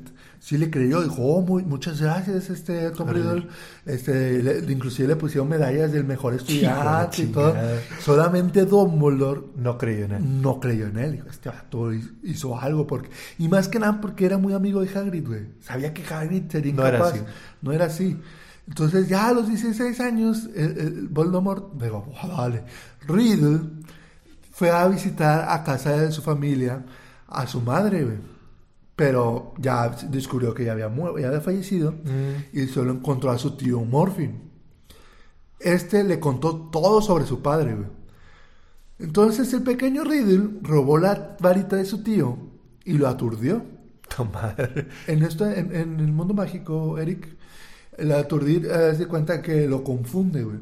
sí 0.46 0.60
le 0.60 0.70
creyó, 0.70 1.02
dijo, 1.02 1.24
oh, 1.24 1.42
muy, 1.42 1.64
muchas 1.64 2.00
gracias, 2.00 2.52
este 2.52 2.92
Tom 2.92 3.10
Riddle. 3.10 3.48
Este, 3.84 4.44
le, 4.44 4.72
inclusive 4.72 5.08
le 5.08 5.16
pusieron 5.16 5.50
medallas 5.50 5.92
del 5.92 6.04
mejor 6.04 6.36
estudiante 6.36 7.24
y 7.24 7.26
todo. 7.28 7.56
Solamente 8.00 8.64
Dumbledore 8.66 9.42
no 9.56 9.76
creyó 9.80 10.06
en 10.06 10.12
él. 10.12 10.42
No 10.44 10.60
creyó 10.60 10.86
en 10.86 11.00
él. 11.00 11.12
Dijo, 11.14 11.30
este 11.32 11.50
vato 11.50 11.92
hizo 12.22 12.60
algo 12.60 12.86
porque. 12.86 13.10
Y 13.40 13.50
más 13.50 13.68
que 13.68 13.80
nada 13.80 14.00
porque 14.00 14.24
era 14.24 14.38
muy 14.38 14.54
amigo 14.54 14.82
de 14.82 14.96
Hagrid, 14.96 15.26
güey. 15.26 15.48
Sabía 15.62 15.92
que 15.96 16.04
Hagrid 16.06 16.44
sería 16.48 16.74
incapaz. 16.74 16.94
No 16.94 16.94
era 16.94 17.08
así. 17.08 17.24
No 17.64 17.72
era 17.72 17.86
así. 17.86 18.22
Entonces, 18.68 19.10
ya 19.10 19.30
a 19.30 19.34
los 19.34 19.48
16 19.48 20.00
años, 20.00 20.48
el, 20.56 20.78
el 20.78 21.08
Voldemort, 21.08 21.74
digo, 21.74 22.06
vale. 22.38 22.64
Riddle 23.08 23.62
fue 24.52 24.70
a 24.70 24.88
visitar 24.88 25.48
a 25.50 25.64
casa 25.64 25.98
de 25.98 26.12
su 26.12 26.22
familia 26.22 26.86
a 27.28 27.48
su 27.48 27.62
madre, 27.62 28.04
güey 28.04 28.35
pero 28.96 29.54
ya 29.58 29.90
descubrió 30.10 30.54
que 30.54 30.66
ya 30.66 30.72
había, 30.72 30.94
ya 31.20 31.28
había 31.28 31.42
fallecido 31.42 31.92
mm. 31.92 32.58
y 32.58 32.68
solo 32.68 32.94
encontró 32.94 33.32
a 33.32 33.38
su 33.38 33.58
tío 33.58 33.82
Morphin. 33.82 34.52
Este 35.60 36.04
le 36.04 36.20
contó 36.20 36.70
todo 36.72 37.02
sobre 37.02 37.26
su 37.26 37.42
padre. 37.42 37.76
Entonces 39.00 39.52
el 39.54 39.64
pequeño 39.64 40.04
Riddle 40.04 40.60
robó 40.62 40.98
la 40.98 41.36
varita 41.40 41.76
de 41.76 41.86
su 41.86 42.04
tío 42.04 42.38
y 42.86 42.94
lo 42.94 43.08
aturdió. 43.08 43.64
Madre. 44.34 44.88
En, 45.08 45.24
esto, 45.24 45.46
en, 45.46 45.74
el 45.74 46.12
mundo 46.14 46.34
mágico, 46.34 46.98
Eric, 46.98 47.36
el 47.98 48.12
aturdir 48.14 48.68
eh, 48.68 48.96
se 48.96 49.08
cuenta 49.08 49.42
que 49.42 49.68
lo 49.68 49.84
confunde, 49.84 50.44
güey. 50.44 50.60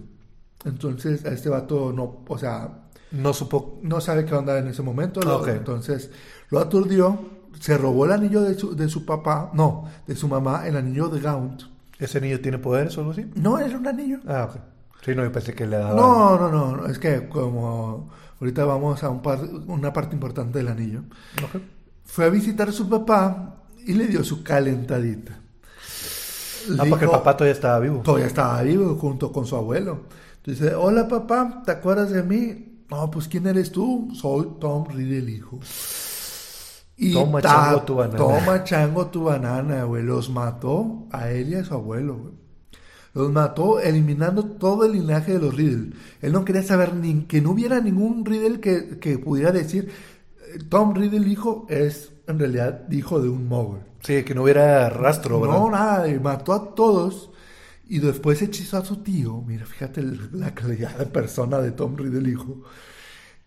Entonces 0.66 1.26
a 1.26 1.30
este 1.30 1.50
vato 1.50 1.92
no, 1.94 2.24
o 2.28 2.38
sea... 2.38 2.80
No 3.12 3.32
supo... 3.32 3.80
No 3.84 4.02
sabe 4.02 4.26
qué 4.26 4.34
onda 4.34 4.58
en 4.58 4.70
ese 4.70 4.82
momento. 4.82 5.20
Entonces 5.48 6.10
lo 6.50 6.60
aturdió 6.60 7.43
se 7.60 7.78
robó 7.78 8.06
el 8.06 8.12
anillo 8.12 8.42
de 8.42 8.56
su, 8.56 8.76
de 8.76 8.90
su 8.90 9.06
papá, 9.06 9.52
no, 9.54 9.86
de 10.08 10.16
su 10.16 10.28
mamá, 10.28 10.68
el 10.68 10.78
anillo 10.78 11.10
de 11.10 11.20
Gaunt. 11.20 11.64
¿Ese 12.00 12.18
anillo 12.18 12.42
tiene 12.42 12.58
poderes 12.58 12.98
o 12.98 13.02
algo 13.02 13.12
así? 13.12 13.26
No, 13.36 13.60
es 13.60 13.74
un 13.74 13.88
anillo. 13.88 14.20
Ah, 14.28 14.50
ok. 14.50 14.60
Sí, 15.04 15.16
no, 15.16 15.24
yo 15.24 15.32
pensé 15.32 15.54
que 15.54 15.68
le 15.68 15.78
daba... 15.78 15.96
No, 15.96 16.38
no, 16.38 16.78
no, 16.78 16.86
es 16.88 16.98
que 16.98 17.28
como 17.28 18.10
ahorita 18.40 18.66
vamos 18.66 19.04
a 19.04 19.10
un 19.10 19.22
par, 19.22 19.40
una 19.68 19.92
parte 19.92 20.16
importante 20.16 20.60
del 20.60 20.68
anillo. 20.68 21.02
Okay. 21.48 21.70
Fue 22.06 22.26
a 22.26 22.30
visitar 22.30 22.70
a 22.70 22.72
su 22.72 22.90
papá 22.90 23.56
y 23.86 23.94
le 23.94 24.08
dio 24.08 24.24
su 24.24 24.44
calentadita. 24.44 25.40
ah, 26.78 26.86
porque 26.90 27.06
el 27.06 27.12
papá 27.12 27.36
todavía 27.36 27.54
estaba 27.54 27.80
vivo. 27.80 28.02
Todavía 28.02 28.28
estaba 28.28 28.62
vivo 28.64 28.96
junto 28.96 29.32
con 29.32 29.46
su 29.46 29.56
abuelo. 29.56 30.04
Dice, 30.46 30.76
hola 30.76 31.08
papá, 31.08 31.64
¿te 31.66 31.72
acuerdas 31.72 32.12
de 32.12 32.24
mí? 32.24 32.84
No, 32.90 33.10
pues 33.10 33.28
¿quién 33.28 33.48
eres 33.48 33.72
tú? 33.72 34.10
Soy 34.14 34.48
Tom 34.60 34.86
Riddle, 34.90 35.32
hijo. 35.32 35.60
Y 36.96 37.14
toma 37.14 37.42
chango 37.42 37.82
tu 37.84 37.96
banana. 37.96 38.18
Toma 38.18 38.64
chango 38.64 39.08
tu 39.08 39.24
banana, 39.24 39.84
güey. 39.84 40.04
Los 40.04 40.30
mató 40.30 41.08
a 41.12 41.30
él 41.32 41.50
y 41.50 41.56
a 41.56 41.64
su 41.64 41.74
abuelo, 41.74 42.18
güey. 42.18 42.34
Los 43.14 43.32
mató 43.32 43.80
eliminando 43.80 44.44
todo 44.44 44.86
el 44.86 44.94
linaje 44.94 45.34
de 45.34 45.40
los 45.40 45.56
Riddle. 45.56 45.94
Él 46.22 46.32
no 46.32 46.44
quería 46.44 46.64
saber 46.64 46.96
ni 46.96 47.26
que 47.26 47.42
no 47.42 47.52
hubiera 47.52 47.80
ningún 47.80 48.26
Riddle 48.26 48.60
que, 48.60 49.00
que 49.00 49.20
pudiera 49.20 49.52
decir 49.52 49.92
eh, 50.40 50.60
Tom 50.68 50.96
Riddle 50.96 51.28
hijo 51.28 51.68
es 51.70 52.12
en 52.28 52.40
realidad 52.40 52.90
hijo 52.92 53.22
de 53.22 53.30
un 53.30 53.48
mogul. 53.48 53.82
Sí, 54.02 54.24
que 54.24 54.34
no 54.34 54.44
hubiera 54.44 54.90
rastro, 54.90 55.40
¿verdad? 55.40 55.58
No, 55.58 55.70
nada, 55.70 56.20
mató 56.22 56.54
a 56.54 56.74
todos 56.74 57.30
y 57.88 58.00
después 58.00 58.42
hechizó 58.42 58.78
a 58.78 58.86
su 58.86 58.98
tío. 58.98 59.42
Mira, 59.46 59.66
fíjate 59.66 60.02
la 60.32 60.54
calidad 60.54 60.98
de 60.98 61.06
persona 61.06 61.60
de 61.60 61.72
Tom 61.72 61.96
Riddle 61.96 62.30
hijo 62.30 62.64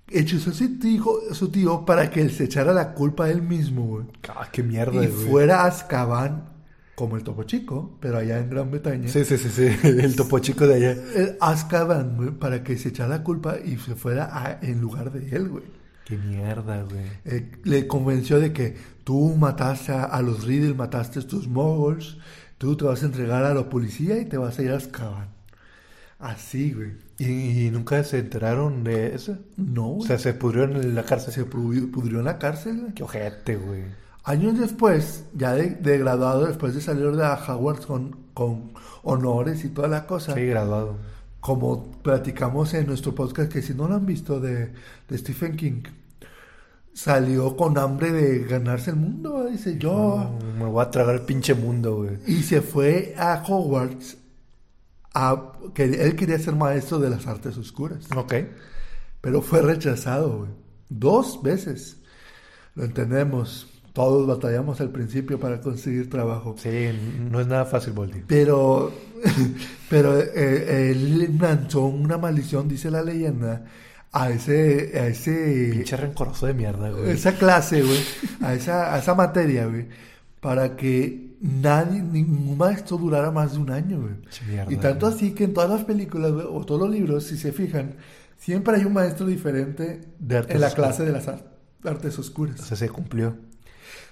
hechizó 0.08 0.50
a 0.50 0.54
su 0.54 0.78
tío, 0.78 1.04
su 1.32 1.48
tío 1.50 1.84
para 1.84 2.10
que 2.10 2.20
él 2.20 2.30
se 2.30 2.44
echara 2.44 2.72
la 2.72 2.94
culpa 2.94 3.24
a 3.24 3.30
él 3.30 3.42
mismo, 3.42 3.86
güey. 3.86 4.06
Ah, 4.28 4.48
qué 4.52 4.62
mierda, 4.62 5.04
Y 5.04 5.08
fuera 5.08 5.62
a 5.62 5.66
Azkaban 5.66 6.56
como 6.94 7.16
el 7.16 7.22
Topo 7.22 7.42
Chico, 7.44 7.98
pero 8.00 8.18
allá 8.18 8.38
en 8.38 8.48
Gran 8.48 8.70
Bretaña. 8.70 9.08
Sí, 9.08 9.24
sí, 9.24 9.36
sí, 9.36 9.50
sí, 9.50 9.68
el 9.86 10.16
Topo 10.16 10.38
Chico 10.38 10.66
de 10.66 10.74
allá. 10.74 10.90
El 11.14 11.36
Azkaban, 11.40 12.16
güey, 12.16 12.30
para 12.30 12.64
que 12.64 12.78
se 12.78 12.88
echara 12.88 13.10
la 13.10 13.22
culpa 13.22 13.56
y 13.62 13.76
se 13.76 13.94
fuera 13.94 14.58
en 14.62 14.80
lugar 14.80 15.12
de 15.12 15.36
él, 15.36 15.48
güey. 15.48 15.64
Qué 16.06 16.16
mierda, 16.16 16.82
güey. 16.82 17.04
Eh, 17.24 17.50
le 17.64 17.86
convenció 17.86 18.40
de 18.40 18.52
que 18.52 18.76
tú 19.04 19.34
mataste 19.36 19.92
a, 19.92 20.22
los 20.22 20.44
Riddle, 20.44 20.74
mataste 20.74 21.18
a 21.18 21.22
estos 21.22 21.48
moguls, 21.48 22.16
tú 22.58 22.76
te 22.76 22.84
vas 22.84 23.02
a 23.02 23.06
entregar 23.06 23.44
a 23.44 23.52
la 23.52 23.68
policía 23.68 24.18
y 24.18 24.24
te 24.24 24.38
vas 24.38 24.58
a 24.58 24.62
ir 24.62 24.70
a 24.70 24.76
Azkaban. 24.76 25.35
Así, 26.18 26.72
güey. 26.72 26.92
¿Y, 27.18 27.70
nunca 27.70 28.02
se 28.04 28.18
enteraron 28.18 28.84
de 28.84 29.14
eso? 29.14 29.38
No. 29.56 29.96
O 29.96 30.02
sea, 30.02 30.18
se 30.18 30.32
pudrió 30.32 30.64
en 30.64 30.94
la 30.94 31.04
cárcel. 31.04 31.32
Se 31.32 31.44
pudrió, 31.44 32.18
en 32.18 32.24
la 32.24 32.38
cárcel, 32.38 32.80
güey. 32.80 32.94
Qué 32.94 33.02
ojete, 33.02 33.56
güey. 33.56 33.84
Años 34.24 34.58
después, 34.58 35.24
ya 35.34 35.52
de, 35.52 35.98
graduado, 35.98 36.46
después 36.46 36.74
de 36.74 36.80
salir 36.80 37.12
de 37.12 37.24
Hogwarts 37.24 37.86
con, 37.86 38.16
con 38.34 38.72
honores 39.02 39.64
y 39.64 39.68
toda 39.68 39.88
la 39.88 40.06
cosa. 40.06 40.34
Sí, 40.34 40.46
graduado. 40.46 40.96
Como 41.40 41.92
platicamos 42.02 42.74
en 42.74 42.86
nuestro 42.86 43.14
podcast, 43.14 43.52
que 43.52 43.62
si 43.62 43.74
no 43.74 43.86
lo 43.86 43.94
han 43.94 44.06
visto, 44.06 44.40
de, 44.40 44.72
de 45.08 45.18
Stephen 45.18 45.54
King, 45.54 45.82
salió 46.92 47.56
con 47.56 47.78
hambre 47.78 48.10
de 48.10 48.44
ganarse 48.46 48.90
el 48.90 48.96
mundo. 48.96 49.44
Dice, 49.44 49.78
yo... 49.78 50.36
me 50.58 50.64
voy 50.64 50.82
a 50.82 50.90
tragar 50.90 51.14
el 51.14 51.20
pinche 51.20 51.54
mundo, 51.54 51.96
güey. 51.98 52.18
Y 52.26 52.42
se 52.42 52.62
fue 52.62 53.14
a 53.16 53.44
Hogwarts 53.46 54.16
que 55.74 55.84
él 55.84 56.16
quería 56.16 56.38
ser 56.38 56.54
maestro 56.54 56.98
de 56.98 57.10
las 57.10 57.26
artes 57.26 57.56
oscuras. 57.56 58.06
Ok. 58.14 58.34
Pero 59.20 59.42
fue 59.42 59.62
rechazado, 59.62 60.38
güey. 60.38 60.50
Dos 60.88 61.42
veces. 61.42 61.98
Lo 62.74 62.84
entendemos. 62.84 63.66
Todos 63.92 64.26
batallamos 64.26 64.80
al 64.82 64.90
principio 64.90 65.40
para 65.40 65.60
conseguir 65.60 66.10
trabajo. 66.10 66.54
Sí, 66.58 66.90
no 67.30 67.40
es 67.40 67.46
nada 67.46 67.64
fácil, 67.64 67.94
Boldi. 67.94 68.22
Pero, 68.26 68.92
pero 69.90 70.20
eh, 70.20 70.90
él 70.90 71.38
lanzó 71.40 71.86
una 71.86 72.18
maldición, 72.18 72.68
dice 72.68 72.90
la 72.90 73.02
leyenda, 73.02 73.64
a 74.12 74.30
ese, 74.30 74.92
a 74.98 75.06
ese... 75.06 75.70
Pinche 75.72 75.96
rencoroso 75.96 76.46
de 76.46 76.52
mierda, 76.52 76.90
güey. 76.90 77.10
Esa 77.10 77.32
clase, 77.36 77.82
güey. 77.82 78.00
A 78.42 78.52
esa, 78.52 78.94
a 78.94 78.98
esa 78.98 79.14
materia, 79.14 79.66
güey. 79.66 79.86
Para 80.40 80.76
que 80.76 81.25
nadie, 81.40 82.02
ningún 82.02 82.56
maestro 82.56 82.96
durara 82.96 83.30
más 83.30 83.52
de 83.52 83.58
un 83.58 83.70
año, 83.70 84.00
güey. 84.00 84.14
y 84.68 84.76
tanto 84.76 85.06
así 85.06 85.32
que 85.32 85.44
en 85.44 85.54
todas 85.54 85.70
las 85.70 85.84
películas 85.84 86.32
o 86.32 86.64
todos 86.64 86.80
los 86.82 86.90
libros, 86.90 87.24
si 87.24 87.36
se 87.36 87.52
fijan, 87.52 87.96
siempre 88.38 88.76
hay 88.76 88.84
un 88.84 88.92
maestro 88.92 89.26
diferente 89.26 90.02
en 90.20 90.60
la 90.60 90.70
clase 90.70 91.04
de 91.04 91.12
las 91.12 91.28
artes 91.84 92.18
oscuras. 92.18 92.60
O 92.60 92.64
sea, 92.64 92.76
se 92.76 92.88
cumplió. 92.88 93.36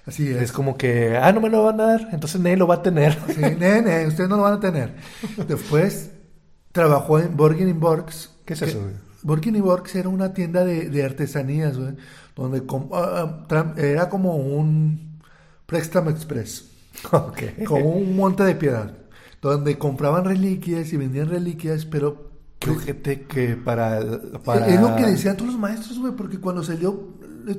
Así 0.05 0.29
es. 0.29 0.41
Es 0.41 0.51
como 0.51 0.77
que, 0.77 1.17
ah, 1.17 1.31
no 1.31 1.41
me 1.41 1.49
lo 1.49 1.63
van 1.63 1.79
a 1.81 1.85
dar, 1.85 2.09
entonces 2.11 2.39
nadie 2.39 2.57
lo 2.57 2.67
va 2.67 2.75
a 2.75 2.83
tener. 2.83 3.17
Sí, 3.33 3.41
nene, 3.41 4.05
ustedes 4.05 4.29
no 4.29 4.37
lo 4.37 4.43
van 4.43 4.53
a 4.53 4.59
tener. 4.59 4.95
Después 5.47 6.11
trabajó 6.71 7.19
en 7.19 7.35
Borgin 7.35 7.79
Borgs. 7.79 8.31
¿Qué 8.45 8.53
es 8.53 8.61
eso, 8.61 8.81
güey? 8.81 8.93
Borgin 9.23 9.59
Borgs 9.59 9.95
era 9.95 10.09
una 10.09 10.33
tienda 10.33 10.63
de, 10.63 11.03
artesanías, 11.03 11.75
güey, 11.77 11.95
donde 12.35 12.61
ah, 12.93 13.45
ah, 13.49 13.73
era 13.77 14.07
como 14.07 14.35
un 14.35 15.19
préstamo 15.65 16.11
express. 16.11 16.74
Como 17.67 17.89
un 17.91 18.15
monte 18.15 18.43
de 18.43 18.55
piedad, 18.55 18.97
donde 19.41 19.77
compraban 19.77 20.25
reliquias 20.25 20.91
y 20.93 20.97
vendían 20.97 21.29
reliquias, 21.29 21.85
pero 21.85 22.35
Qué 22.59 22.69
ojete 22.69 23.21
que 23.23 23.55
para, 23.57 23.99
para... 24.43 24.67
Es 24.67 24.79
lo 24.79 24.95
que 24.95 25.05
decían 25.05 25.35
todos 25.35 25.51
los 25.51 25.59
maestros, 25.59 25.99
güey, 25.99 26.13
porque 26.15 26.39
cuando 26.39 26.63
salió 26.63 27.09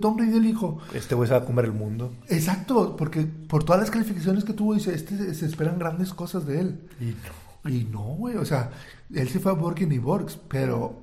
Tom 0.01 0.19
Riddle 0.19 0.41
dijo... 0.41 0.79
Este 0.95 1.15
güey 1.15 1.29
se 1.29 1.35
va 1.35 1.41
a 1.41 1.45
comer 1.45 1.67
el 1.67 1.73
mundo. 1.73 2.13
Exacto, 2.29 2.97
porque 2.97 3.23
por 3.25 3.63
todas 3.63 3.81
las 3.81 3.91
calificaciones 3.91 4.45
que 4.45 4.53
tuvo, 4.53 4.75
dice, 4.75 4.95
este, 4.95 5.35
se 5.35 5.47
esperan 5.47 5.79
grandes 5.79 6.13
cosas 6.13 6.47
de 6.47 6.61
él. 6.61 6.81
Y 7.01 7.05
no. 7.05 7.71
Y 7.71 7.85
no, 7.85 8.03
güey, 8.03 8.37
o 8.37 8.45
sea, 8.45 8.71
él 9.13 9.29
se 9.29 9.39
fue 9.39 9.53
a 9.53 9.55
Borgin 9.55 9.93
y 9.93 9.99
Borgs, 9.99 10.39
pero, 10.49 11.03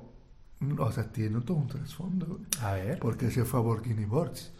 o 0.78 0.92
sea, 0.92 1.04
tiene 1.04 1.40
todo 1.42 1.58
un 1.58 1.68
trasfondo, 1.68 2.26
güey. 2.26 2.40
A 2.62 2.72
ver. 2.72 2.98
Porque 2.98 3.30
se 3.30 3.44
fue 3.44 3.60
a 3.60 3.62
Borgin 3.62 4.00
y 4.00 4.04
Borgs. 4.06 4.50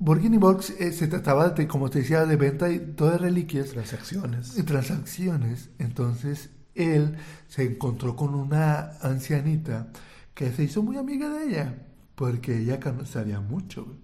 Borgin 0.00 0.32
y 0.34 0.38
Borgs 0.38 0.70
eh, 0.70 0.92
se 0.92 1.06
trataba, 1.08 1.50
de, 1.50 1.68
como 1.68 1.90
te 1.90 1.98
decía, 2.00 2.24
de 2.24 2.36
venta 2.36 2.66
de 2.68 3.18
reliquias. 3.18 3.70
Transacciones. 3.70 4.56
Y 4.58 4.62
transacciones. 4.62 5.68
Entonces, 5.78 6.50
él 6.74 7.16
se 7.48 7.64
encontró 7.64 8.16
con 8.16 8.34
una 8.34 8.92
ancianita 9.02 9.88
que 10.34 10.50
se 10.52 10.64
hizo 10.64 10.82
muy 10.82 10.96
amiga 10.96 11.28
de 11.28 11.44
ella, 11.48 11.86
porque 12.14 12.56
ella 12.58 12.80
sabía 13.04 13.40
mucho. 13.40 13.94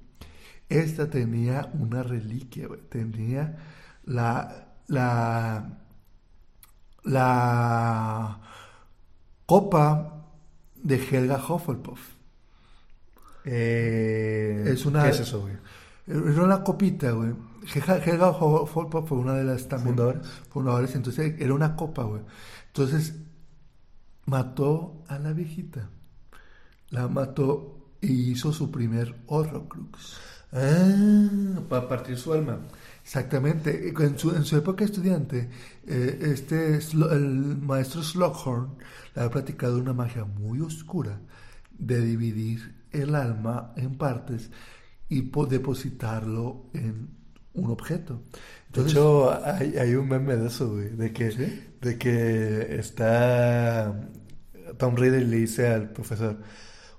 Esta 0.69 1.09
tenía 1.09 1.71
una 1.73 2.03
reliquia. 2.03 2.69
Tenía 2.91 3.57
la, 4.05 4.75
la, 4.89 5.79
la 7.05 8.41
copa 9.47 10.27
de 10.77 10.97
Helga 10.97 11.37
Hufflepuff. 11.43 12.01
Eh, 13.45 14.65
Es 14.67 14.85
una- 14.87 15.05
¿Qué 15.05 15.11
es 15.11 15.21
eso, 15.21 15.41
güey? 15.43 15.55
Era 16.07 16.43
una 16.43 16.63
copita, 16.63 17.11
güey. 17.11 17.35
Helga 17.75 18.31
Hufflepuff 18.31 19.09
fue 19.09 19.19
una 19.19 19.35
de 19.35 19.45
las 19.45 19.67
también 19.69 19.97
Fundadoras. 19.97 20.27
fundadoras, 20.51 20.95
entonces 20.95 21.35
era 21.39 21.53
una 21.53 21.75
copa, 21.75 22.05
güey. 22.05 22.23
Entonces 22.69 23.15
mató 24.27 25.03
a 25.09 25.19
la 25.19 25.33
viejita. 25.33 25.89
La 26.91 27.09
mató 27.09 27.91
y 28.01 28.31
hizo 28.31 28.53
su 28.53 28.71
primer 28.71 29.17
Horrocrux. 29.27 30.17
Ah, 30.53 31.61
para 31.69 31.89
partir 31.89 32.17
su 32.17 32.33
alma. 32.33 32.61
Exactamente. 33.03 33.93
En 33.99 34.19
su, 34.19 34.35
en 34.35 34.45
su 34.45 34.57
época 34.57 34.85
estudiante, 34.85 35.49
eh, 35.87 36.19
este 36.23 36.77
el 36.77 37.57
maestro 37.59 38.03
Slughorn 38.03 38.77
le 39.15 39.23
había 39.23 39.33
platicado 39.33 39.79
una 39.79 39.93
magia 39.93 40.25
muy 40.25 40.61
oscura 40.61 41.21
de 41.79 42.01
dividir 42.01 42.75
el 42.93 43.15
alma 43.15 43.73
en 43.77 43.97
partes 43.97 44.51
y 45.09 45.23
po- 45.23 45.47
depositarlo 45.47 46.71
en 46.75 47.09
un 47.55 47.71
objeto. 47.71 48.23
De 48.73 48.83
Entonces, 48.83 48.83
hecho, 48.83 49.31
hay, 49.45 49.77
hay 49.79 49.95
un 49.95 50.09
meme 50.09 50.37
de 50.37 50.47
eso, 50.49 50.71
güey. 50.73 50.91
De 50.91 51.13
que, 51.13 51.35
¿Sí? 51.35 51.45
de 51.81 51.99
que 51.99 52.77
está 52.79 54.09
Tom 54.79 54.97
Riddle 54.97 55.25
le 55.27 55.37
dice 55.39 55.69
al 55.69 55.91
profesor, 55.93 56.39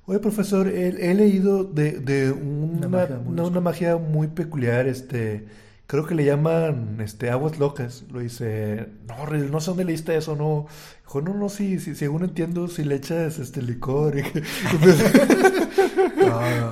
oye 0.06 0.20
profesor, 0.20 0.68
he, 0.68 0.90
he 1.12 1.14
leído 1.16 1.64
de, 1.66 1.94
de 2.00 2.32
una, 2.32 2.88
Una 2.88 2.90
magia 2.90 3.20
muy 3.20 3.42
una- 3.42 3.44
una 3.44 3.62
magia 3.62 3.98
muy 3.98 4.28
peculiar, 4.30 4.88
este, 4.88 5.48
creo 5.88 6.06
que 6.06 6.16
le 6.16 6.26
llaman 6.26 6.98
este, 7.02 7.30
aguas 7.32 7.58
locas. 7.60 8.04
Lo 8.12 8.20
dice, 8.20 8.88
no, 9.08 9.26
Riddle, 9.26 9.50
no 9.50 9.60
sé 9.60 9.72
dónde 9.72 9.86
leíste 9.86 10.16
eso, 10.16 10.36
no. 10.36 10.68
Dijo, 11.04 11.22
no, 11.22 11.34
no, 11.34 11.50
sí, 11.50 11.80
sí, 11.80 11.96
según 11.96 12.24
entiendo, 12.24 12.68
si 12.68 12.84
le 12.84 12.96
echas 12.96 13.40
este 13.40 13.62
licor. 13.62 14.18
y 14.20 14.24
que- 14.24 14.40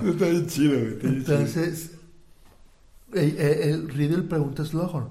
está 0.09 0.25
bien 0.27 0.47
chido, 0.47 0.79
güey. 0.79 0.93
está 0.93 1.07
bien 1.07 1.23
chido. 1.23 1.35
entonces 1.37 1.91
eh, 3.13 3.35
eh, 3.37 3.59
el 3.71 3.89
Riddle 3.89 4.23
pregunta 4.23 4.63
a 4.63 4.65
Slughorn, 4.65 5.09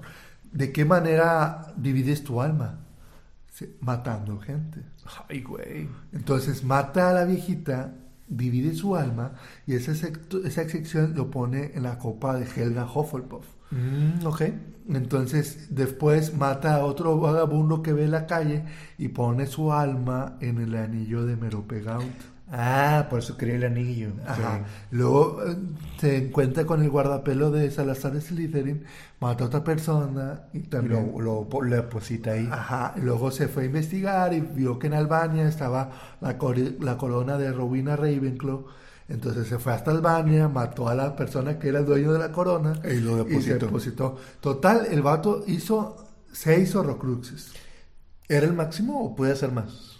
¿de 0.51 0.71
qué 0.71 0.85
manera 0.85 1.73
divides 1.75 2.23
tu 2.23 2.41
alma? 2.41 2.79
Sí, 3.51 3.75
matando 3.79 4.39
gente. 4.39 4.81
Ay, 5.29 5.41
güey. 5.41 5.87
Entonces 6.11 6.63
mata 6.63 7.09
a 7.09 7.13
la 7.13 7.25
viejita, 7.25 7.95
divide 8.27 8.73
su 8.75 8.95
alma 8.95 9.33
y 9.67 9.75
esa, 9.75 9.93
secto- 9.93 10.43
esa 10.45 10.67
sección 10.67 11.13
lo 11.15 11.29
pone 11.31 11.71
en 11.75 11.83
la 11.83 11.97
copa 11.97 12.35
de 12.37 12.45
Helga 12.45 12.85
Hufflepuff. 12.91 13.45
Mm, 13.71 14.25
ok. 14.25 14.41
Entonces 14.89 15.67
después 15.71 16.35
mata 16.35 16.75
a 16.75 16.85
otro 16.85 17.19
vagabundo 17.19 17.81
que 17.81 17.93
ve 17.93 18.05
en 18.05 18.11
la 18.11 18.27
calle 18.27 18.63
y 18.97 19.07
pone 19.09 19.47
su 19.47 19.73
alma 19.73 20.37
en 20.41 20.59
el 20.59 20.75
anillo 20.75 21.25
de 21.25 21.35
Merope 21.35 21.81
Gaunt. 21.81 22.34
Ah, 22.47 23.07
por 23.09 23.19
eso 23.19 23.37
quería 23.37 23.55
el 23.55 23.63
anillo. 23.63 24.13
Ajá. 24.25 24.65
Luego 24.91 25.43
eh, 25.45 25.57
se 25.99 26.17
encuentra 26.17 26.65
con 26.65 26.81
el 26.83 26.89
guardapelo 26.89 27.49
de 27.51 27.71
Salazar 27.71 28.19
Slytherin, 28.21 28.85
mata 29.19 29.43
a 29.45 29.47
otra 29.47 29.63
persona 29.63 30.43
y 30.53 30.59
Y 30.59 30.67
también... 30.69 30.89
lo, 30.89 31.19
lo, 31.19 31.49
po- 31.49 31.61
lo 31.63 31.75
deposita 31.75 32.31
ahí. 32.33 32.47
Ajá, 32.51 32.93
luego 32.97 33.31
se 33.31 33.47
fue 33.47 33.63
a 33.63 33.65
investigar 33.65 34.33
y 34.33 34.41
vio 34.41 34.77
que 34.77 34.87
en 34.87 34.93
Albania 34.93 35.47
estaba 35.47 35.91
la, 36.21 36.37
corona 36.97 37.37
de 37.37 37.51
Rowena 37.51 37.95
Ravenclaw. 37.95 38.65
Entonces 39.07 39.47
se 39.47 39.59
fue 39.59 39.73
hasta 39.73 39.91
Albania, 39.91 40.47
mató 40.47 40.87
a 40.89 40.95
la 40.95 41.15
persona 41.15 41.59
que 41.59 41.69
era 41.69 41.79
el 41.79 41.85
dueño 41.85 42.13
de 42.13 42.19
la 42.19 42.31
corona 42.31 42.73
Y 42.83 42.99
lo 42.99 43.27
y 43.27 43.41
se 43.41 43.53
depositó. 43.55 44.17
Total, 44.41 44.87
el 44.91 45.01
vato 45.01 45.43
hizo 45.47 45.95
seis 46.31 46.75
horrocruxes. 46.75 47.51
¿Era 48.29 48.45
el 48.47 48.53
máximo 48.53 49.03
o 49.03 49.15
puede 49.15 49.35
ser 49.35 49.51
más? 49.51 49.94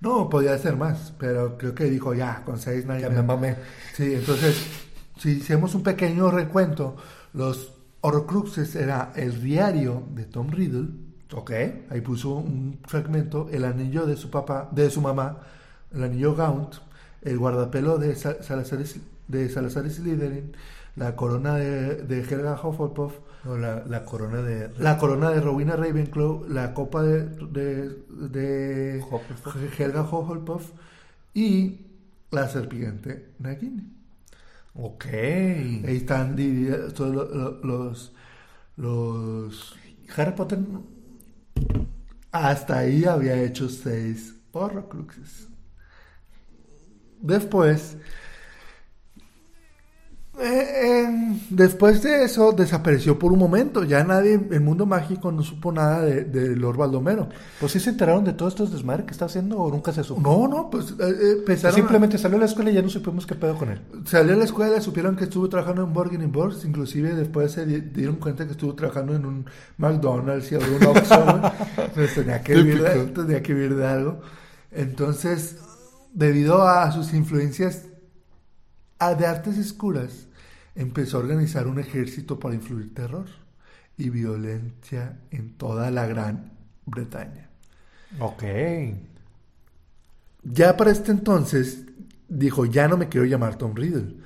No, 0.00 0.28
podía 0.28 0.56
ser 0.58 0.76
más, 0.76 1.12
pero 1.18 1.56
creo 1.56 1.74
que 1.74 1.84
dijo 1.84 2.14
ya, 2.14 2.42
con 2.44 2.58
seis 2.58 2.84
nadie 2.86 3.02
Ya 3.02 3.08
me- 3.08 3.22
mamé. 3.22 3.56
Sí, 3.94 4.14
entonces, 4.14 4.66
si 5.18 5.40
hacemos 5.40 5.74
un 5.74 5.82
pequeño 5.82 6.30
recuento, 6.30 6.96
los 7.32 7.72
horrocruxes 8.02 8.74
era 8.76 9.12
el 9.16 9.42
diario 9.42 10.02
de 10.14 10.24
Tom 10.26 10.50
Riddle, 10.50 10.88
Ok. 11.32 11.50
Ahí 11.90 12.00
puso 12.02 12.36
un 12.36 12.78
fragmento, 12.86 13.48
el 13.50 13.64
anillo 13.64 14.06
de 14.06 14.16
su 14.16 14.30
papá, 14.30 14.68
de 14.70 14.88
su 14.90 15.00
mamá, 15.00 15.40
el 15.92 16.04
anillo 16.04 16.36
Gaunt, 16.36 16.76
el 17.26 17.38
guardapelo 17.38 17.98
de 17.98 18.14
Sa- 18.16 18.42
Salazar, 18.42 18.80
de 19.28 19.48
Salazar 19.48 19.88
Slytherin, 19.90 20.52
la 20.96 21.16
corona 21.16 21.56
de, 21.56 21.96
de 22.02 22.20
Helga 22.22 22.54
Hufflepuff, 22.62 23.14
No, 23.44 23.56
la, 23.58 23.84
la 23.86 24.04
corona 24.04 24.42
de... 24.42 24.70
la 24.78 24.98
corona 24.98 25.30
de 25.30 25.40
Rowena 25.40 25.76
Ravenclaw, 25.76 26.48
la 26.48 26.74
copa 26.74 27.02
de, 27.02 27.26
de, 27.26 27.88
de 28.08 29.04
Hufflepuff. 29.10 29.56
Helga 29.78 30.02
Hufflepuff 30.02 30.72
y 31.34 31.80
la 32.30 32.48
serpiente 32.48 33.34
Nagini. 33.38 33.92
Ok. 34.74 35.04
Ahí 35.06 35.96
están 35.96 36.36
divididos 36.36 36.94
todos 36.94 37.62
los, 37.64 38.12
los 38.76 39.76
Harry 40.16 40.32
Potter... 40.32 40.58
Hasta 42.30 42.78
ahí 42.78 43.04
había 43.04 43.42
hecho 43.42 43.68
seis 43.68 44.36
Horrocruxes. 44.52 45.48
Después, 47.20 47.96
eh, 50.38 51.06
eh, 51.08 51.38
después 51.48 52.02
de 52.02 52.22
eso 52.24 52.52
desapareció 52.52 53.18
por 53.18 53.32
un 53.32 53.38
momento. 53.38 53.84
Ya 53.84 54.04
nadie, 54.04 54.34
el 54.50 54.60
mundo 54.60 54.84
mágico 54.84 55.32
no 55.32 55.42
supo 55.42 55.72
nada 55.72 56.02
de, 56.02 56.24
de 56.24 56.54
Lord 56.54 56.76
Baldomero. 56.76 57.30
Pues 57.58 57.72
sí 57.72 57.80
se 57.80 57.88
enteraron 57.88 58.22
de 58.22 58.34
todos 58.34 58.52
estos 58.52 58.70
desmadres 58.70 59.06
que 59.06 59.12
está 59.12 59.24
haciendo 59.24 59.58
o 59.58 59.70
nunca 59.70 59.92
se 59.94 60.04
supo. 60.04 60.20
No, 60.20 60.46
no, 60.46 60.68
pues 60.68 60.90
eh, 61.00 61.42
eh, 61.48 61.58
a- 61.64 61.72
Simplemente 61.72 62.18
salió 62.18 62.36
a 62.36 62.40
la 62.40 62.46
escuela 62.46 62.70
y 62.70 62.74
ya 62.74 62.82
no 62.82 62.90
supimos 62.90 63.24
qué 63.26 63.34
pedo 63.34 63.56
con 63.56 63.70
él. 63.70 63.80
Salió 64.04 64.34
a 64.34 64.36
la 64.36 64.44
escuela, 64.44 64.78
supieron 64.82 65.16
que 65.16 65.24
estuvo 65.24 65.48
trabajando 65.48 65.82
en 65.84 65.94
Borgin 65.94 66.20
y 66.20 66.26
Borgs, 66.26 66.66
inclusive 66.66 67.14
después 67.14 67.52
se 67.52 67.64
di- 67.64 67.80
dieron 67.80 68.16
cuenta 68.16 68.44
que 68.44 68.52
estuvo 68.52 68.74
trabajando 68.74 69.14
en 69.16 69.24
un 69.24 69.46
McDonald's 69.78 70.52
y 70.52 70.56
un 70.56 70.84
Oxxo, 70.84 71.40
tenía 72.14 72.42
que, 72.42 72.54
vivir 72.56 72.82
de, 72.82 72.90
Típico. 72.90 73.22
tenía 73.22 73.42
que 73.42 73.54
vivir 73.54 73.74
de 73.74 73.86
algo. 73.86 74.20
Entonces, 74.70 75.56
debido 76.16 76.66
a 76.66 76.90
sus 76.92 77.12
influencias 77.14 77.84
de 79.18 79.26
artes 79.26 79.58
oscuras, 79.58 80.28
empezó 80.74 81.18
a 81.18 81.20
organizar 81.20 81.66
un 81.66 81.78
ejército 81.78 82.38
para 82.38 82.54
influir 82.54 82.94
terror 82.94 83.26
y 83.98 84.10
violencia 84.10 85.20
en 85.30 85.56
toda 85.56 85.90
la 85.90 86.06
Gran 86.06 86.52
Bretaña. 86.86 87.50
Ok. 88.18 88.42
Ya 90.42 90.76
para 90.76 90.90
este 90.92 91.10
entonces 91.12 91.86
dijo, 92.28 92.66
ya 92.66 92.88
no 92.88 92.96
me 92.96 93.08
quiero 93.08 93.26
llamar 93.26 93.56
Tom 93.58 93.74
Riddle, 93.74 94.16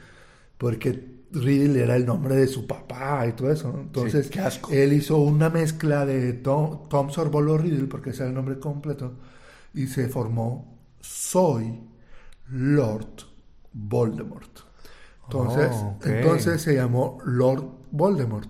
porque 0.58 1.10
Riddle 1.32 1.82
era 1.82 1.96
el 1.96 2.06
nombre 2.06 2.36
de 2.36 2.48
su 2.48 2.66
papá 2.66 3.26
y 3.28 3.32
todo 3.34 3.52
eso. 3.52 3.72
¿no? 3.72 3.80
Entonces, 3.82 4.26
Sí, 4.26 4.30
qué 4.30 4.40
asco. 4.40 4.70
él 4.70 4.92
hizo 4.94 5.18
una 5.18 5.50
mezcla 5.50 6.06
de 6.06 6.34
Tom, 6.34 6.88
Tom 6.88 7.10
Sorbolo 7.10 7.58
Riddle, 7.58 7.86
porque 7.88 8.10
ese 8.10 8.20
era 8.22 8.30
el 8.30 8.34
nombre 8.34 8.58
completo, 8.60 9.14
y 9.74 9.86
se 9.88 10.08
formó 10.08 10.79
Soy 11.00 11.80
Lord 12.48 13.24
Voldemort. 13.72 14.60
Entonces, 15.24 15.70
Oh, 15.72 15.96
ok. 15.98 16.06
entonces 16.06 16.60
se 16.62 16.74
llamó 16.74 17.18
Lord 17.24 17.64
Voldemort. 17.92 18.48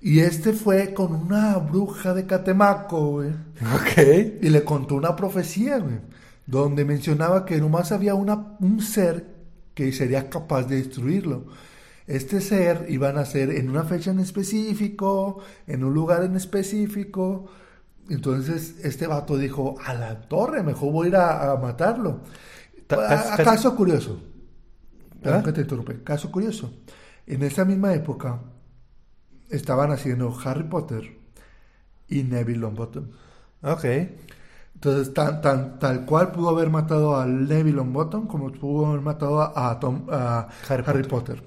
Y 0.00 0.20
este 0.20 0.52
fue 0.52 0.94
con 0.94 1.14
una 1.14 1.56
bruja 1.56 2.14
de 2.14 2.26
Catemaco, 2.26 3.10
güey. 3.12 3.30
Ok. 3.30 4.38
Y 4.42 4.48
le 4.50 4.62
contó 4.62 4.94
una 4.94 5.16
profecía, 5.16 5.78
güey, 5.78 5.98
donde 6.46 6.84
mencionaba 6.84 7.44
que 7.44 7.58
nomás 7.58 7.90
había 7.92 8.14
una, 8.14 8.56
un 8.60 8.80
ser 8.80 9.26
que 9.74 9.90
sería 9.92 10.30
capaz 10.30 10.64
de 10.64 10.76
destruirlo. 10.76 11.46
Este 12.06 12.40
ser 12.40 12.86
iba 12.88 13.08
a 13.08 13.12
nacer 13.12 13.50
en 13.50 13.68
una 13.68 13.82
fecha 13.82 14.12
en 14.12 14.20
específico, 14.20 15.40
en 15.66 15.82
un 15.82 15.92
lugar 15.92 16.22
en 16.22 16.36
específico, 16.36 17.46
Entonces 18.08 18.76
este 18.84 19.06
vato 19.06 19.36
dijo, 19.36 19.76
a 19.84 19.94
la 19.94 20.20
torre, 20.28 20.62
mejor 20.62 20.92
voy 20.92 21.06
a 21.06 21.08
ir 21.10 21.16
a, 21.16 21.52
a 21.52 21.56
matarlo. 21.56 22.20
Ta- 22.86 22.96
A- 22.96 23.08
casi- 23.08 23.28
a- 23.28 23.36
casi- 23.36 23.44
caso 23.44 23.76
curioso. 23.76 24.20
Perdón 25.22 25.40
¿Ah? 25.40 25.44
que 25.44 25.52
te 25.52 25.60
interrumpe. 25.62 26.02
Caso 26.04 26.30
curioso. 26.30 26.72
En 27.26 27.42
esa 27.42 27.64
misma 27.64 27.92
época 27.94 28.40
estaban 29.50 29.90
haciendo 29.90 30.36
Harry 30.44 30.64
Potter 30.64 31.18
y 32.08 32.22
Neville 32.22 32.60
Longbottom. 32.60 33.06
Ok. 33.62 33.84
Entonces, 34.74 35.14
tan, 35.14 35.40
tan, 35.40 35.78
tal 35.78 36.04
cual 36.04 36.32
pudo 36.32 36.50
haber 36.50 36.70
matado 36.70 37.16
a 37.16 37.26
Neville 37.26 37.72
Longbottom 37.76 38.26
como 38.26 38.52
pudo 38.52 38.86
haber 38.86 39.00
matado 39.00 39.40
a, 39.58 39.80
Tom, 39.80 40.06
a 40.10 40.48
Harry 40.68 40.84
Harry, 40.86 41.02
Potter. 41.04 41.42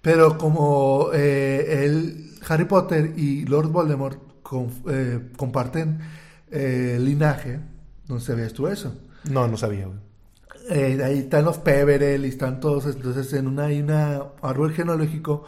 Pero 0.00 0.38
como 0.38 1.08
eh, 1.12 1.84
el 1.84 2.30
Harry 2.48 2.64
Potter 2.64 3.12
y 3.18 3.44
Lord 3.44 3.68
Voldemort 3.68 4.18
con- 4.50 4.72
eh, 4.88 5.30
comparten 5.36 6.00
eh, 6.50 6.98
linaje, 7.00 7.60
no 8.08 8.18
sabías 8.18 8.52
tú 8.52 8.66
eso. 8.66 8.92
No, 9.30 9.46
no 9.46 9.56
sabía, 9.56 9.86
güey. 9.86 9.98
Eh, 10.70 11.00
ahí 11.04 11.18
están 11.20 11.44
los 11.44 11.58
Peverell 11.58 12.24
y 12.26 12.28
están 12.30 12.58
todos, 12.58 12.86
entonces 12.86 13.32
en 13.34 13.46
una, 13.46 13.66
hay 13.66 13.80
una 13.80 14.22
árbol 14.42 14.72
genealógico, 14.72 15.44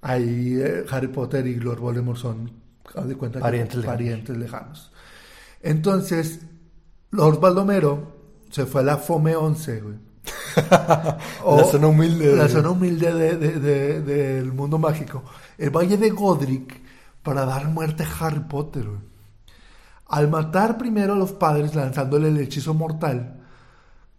ahí 0.00 0.58
Harry 0.90 1.08
Potter 1.08 1.46
y 1.46 1.56
Lord 1.56 1.80
Voldemort 1.80 2.18
son, 2.18 2.50
de 3.06 3.14
cuenta, 3.16 3.38
que 3.38 3.42
Parientes 3.42 3.76
lejanos. 3.76 3.94
parientes 3.96 4.36
lejanos. 4.38 4.92
Entonces, 5.62 6.40
Lord 7.10 7.40
Baldomero 7.40 8.16
se 8.50 8.64
fue 8.64 8.80
a 8.80 8.84
la 8.84 8.96
FOME 8.96 9.36
11, 9.36 9.80
güey. 9.82 9.96
La 10.58 11.64
zona 11.70 11.86
humilde. 11.88 12.34
La 12.36 12.48
zona 12.48 12.70
humilde 12.70 13.12
de- 13.12 13.36
de- 13.36 13.60
de- 13.60 14.00
del 14.02 14.52
mundo 14.52 14.78
mágico. 14.78 15.22
El 15.58 15.70
Valle 15.70 15.96
de 15.96 16.10
Godric 16.10 16.80
para 17.22 17.44
dar 17.44 17.68
muerte 17.68 18.04
a 18.04 18.26
Harry 18.26 18.40
Potter. 18.40 18.86
Al 20.06 20.28
matar 20.28 20.78
primero 20.78 21.12
a 21.12 21.16
los 21.16 21.32
padres 21.32 21.74
lanzándole 21.74 22.28
el 22.28 22.38
hechizo 22.38 22.74
mortal, 22.74 23.40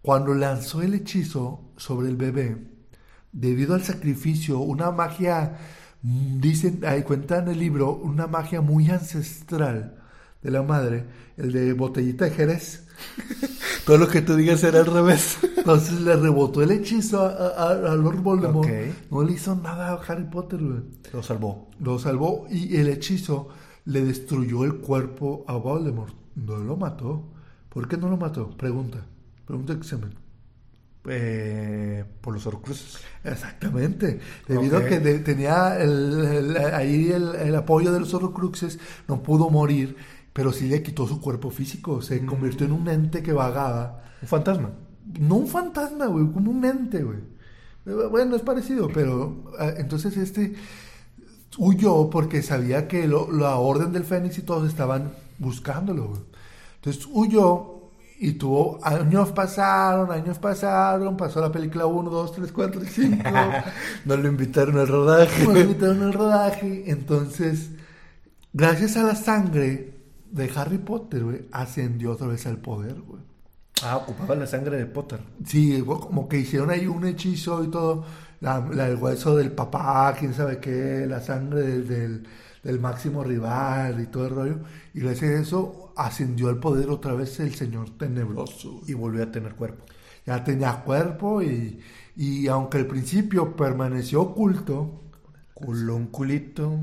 cuando 0.01 0.33
lanzó 0.33 0.81
el 0.81 0.93
hechizo 0.93 1.71
sobre 1.77 2.09
el 2.09 2.15
bebé, 2.15 2.57
debido 3.31 3.75
al 3.75 3.83
sacrificio, 3.83 4.59
una 4.59 4.91
magia, 4.91 5.57
dicen, 6.01 6.81
ahí 6.85 7.03
cuenta 7.03 7.39
en 7.39 7.49
el 7.49 7.59
libro, 7.59 7.93
una 7.93 8.27
magia 8.27 8.61
muy 8.61 8.89
ancestral 8.89 10.01
de 10.41 10.51
la 10.51 10.61
madre, 10.61 11.05
el 11.37 11.51
de 11.51 11.73
botellita 11.73 12.25
de 12.25 12.31
Jerez. 12.31 12.87
Todo 13.89 13.97
lo 14.05 14.07
que 14.07 14.21
tú 14.21 14.35
digas 14.35 14.63
era 14.63 14.79
al 14.79 14.85
revés. 14.85 15.37
Entonces 15.57 15.99
le 16.01 16.15
rebotó 16.15 16.61
el 16.61 16.71
hechizo 16.71 17.21
a, 17.21 17.29
a- 17.29 17.91
a 17.91 17.95
Lord 17.95 18.17
Voldemort. 18.21 18.69
No 19.09 19.23
le 19.23 19.33
hizo 19.33 19.55
nada 19.55 19.93
a 19.93 19.95
Harry 19.95 20.25
Potter, 20.25 20.59
güey. 20.61 20.81
Lo 21.11 21.23
salvó. 21.23 21.69
Lo 21.79 21.97
salvó 21.97 22.45
y 22.51 22.75
el 22.77 22.87
hechizo 22.89 23.47
le 23.85 24.03
destruyó 24.05 24.63
el 24.63 24.75
cuerpo 24.75 25.43
a 25.47 25.53
Voldemort. 25.55 26.13
No 26.35 26.57
lo 26.57 26.77
mató. 26.77 27.23
¿Por 27.69 27.87
qué 27.87 27.97
no 27.97 28.09
lo 28.09 28.17
mató? 28.17 28.49
Pregunta. 28.55 28.99
Pregunta 29.47 29.73
examen. 29.73 30.13
Eh, 31.07 32.03
por 32.21 32.33
los 32.33 32.45
horcruxes. 32.45 32.97
Exactamente. 33.23 34.19
Debido 34.47 34.77
a 34.77 34.85
que 34.85 34.99
de- 34.99 35.19
tenía 35.19 35.79
el- 35.81 36.23
el- 36.25 36.57
ahí 36.57 37.11
el, 37.11 37.33
el 37.35 37.55
apoyo 37.55 37.91
de 37.91 38.01
los 38.01 38.13
Horcruxes, 38.13 38.77
no 39.07 39.23
pudo 39.23 39.49
morir, 39.49 39.95
pero 40.33 40.51
sí 40.51 40.67
le 40.67 40.81
quitó 40.83 41.07
su 41.07 41.19
cuerpo 41.21 41.49
físico. 41.51 42.01
Se 42.01 42.25
convirtió 42.25 42.65
en 42.65 42.73
un 42.73 42.87
ente 42.87 43.21
que 43.23 43.33
vagaba. 43.33 44.03
Un 44.21 44.27
fantasma. 44.27 44.69
No 45.19 45.35
un 45.35 45.47
fantasma, 45.47 46.05
güey, 46.07 46.31
como 46.31 46.51
un 46.51 46.63
ente, 46.65 47.03
güey. 47.03 47.17
Bueno, 48.11 48.35
es 48.35 48.41
parecido, 48.43 48.87
pero 48.93 49.45
ah, 49.57 49.71
entonces 49.77 50.15
este 50.17 50.53
huyó 51.57 52.09
porque 52.09 52.41
sabía 52.43 52.87
que 52.87 53.07
lo- 53.07 53.31
la 53.31 53.55
orden 53.55 53.91
del 53.91 54.03
Fénix 54.03 54.37
y 54.37 54.41
todos 54.43 54.67
estaban 54.69 55.11
buscándolo, 55.39 56.09
güey. 56.09 56.21
Entonces 56.75 57.07
huyó 57.11 57.75
y 58.19 58.33
tuvo 58.33 58.79
años 58.83 59.31
pasaron, 59.31 60.11
años 60.11 60.37
pasaron, 60.37 61.17
pasó 61.17 61.41
la 61.41 61.51
película 61.51 61.85
1, 61.85 62.09
2, 62.09 62.33
3, 62.33 62.51
4, 62.51 62.81
5. 62.85 63.23
No 64.05 64.17
lo 64.17 64.27
invitaron 64.27 64.77
al 64.77 64.87
rodaje. 64.87 65.45
Nos 65.47 65.57
invitaron 65.57 66.03
al 66.03 66.13
rodaje. 66.13 66.83
Entonces, 66.91 67.71
gracias 68.53 68.97
a 68.97 69.03
la 69.03 69.15
sangre 69.15 69.98
de 70.31 70.51
Harry 70.55 70.77
Potter, 70.79 71.23
güey, 71.23 71.47
ascendió 71.51 72.11
otra 72.13 72.27
vez 72.27 72.45
al 72.47 72.59
poder, 72.59 73.01
güey. 73.01 73.21
Ah, 73.81 73.97
ocupaba 73.97 74.35
la 74.35 74.47
sangre 74.47 74.77
de 74.77 74.85
Potter. 74.85 75.19
Sí, 75.45 75.79
güey, 75.81 75.99
como 75.99 76.27
que 76.27 76.37
hicieron 76.39 76.69
ahí 76.69 76.85
un 76.87 77.05
hechizo 77.05 77.63
y 77.63 77.69
todo. 77.71 78.05
La, 78.41 78.59
la- 78.59 78.87
el 78.87 78.95
hueso 78.97 79.35
del 79.35 79.51
papá, 79.51 80.13
quién 80.17 80.33
sabe 80.33 80.59
qué, 80.59 81.05
la 81.07 81.21
sangre 81.21 81.61
del, 81.61 81.87
del, 81.87 82.27
del 82.63 82.79
máximo 82.79 83.23
rival 83.23 84.01
y 84.01 84.07
todo 84.07 84.25
el 84.27 84.35
rollo. 84.35 84.59
Y 84.93 84.99
gracias 85.01 85.31
a 85.31 85.39
eso 85.41 85.93
ascendió 85.95 86.49
al 86.49 86.59
poder 86.59 86.89
otra 86.89 87.13
vez 87.13 87.39
el 87.39 87.55
señor 87.55 87.97
tenebroso. 87.97 88.81
Y 88.87 88.93
volvió 88.93 89.23
a 89.23 89.31
tener 89.31 89.55
cuerpo. 89.55 89.85
Ya 90.25 90.43
tenía 90.43 90.83
cuerpo 90.83 91.41
y, 91.41 91.79
y 92.15 92.47
aunque 92.47 92.77
al 92.79 92.87
principio 92.87 93.55
permaneció 93.55 94.21
oculto, 94.21 95.03
Culón, 95.53 96.07
culito. 96.07 96.79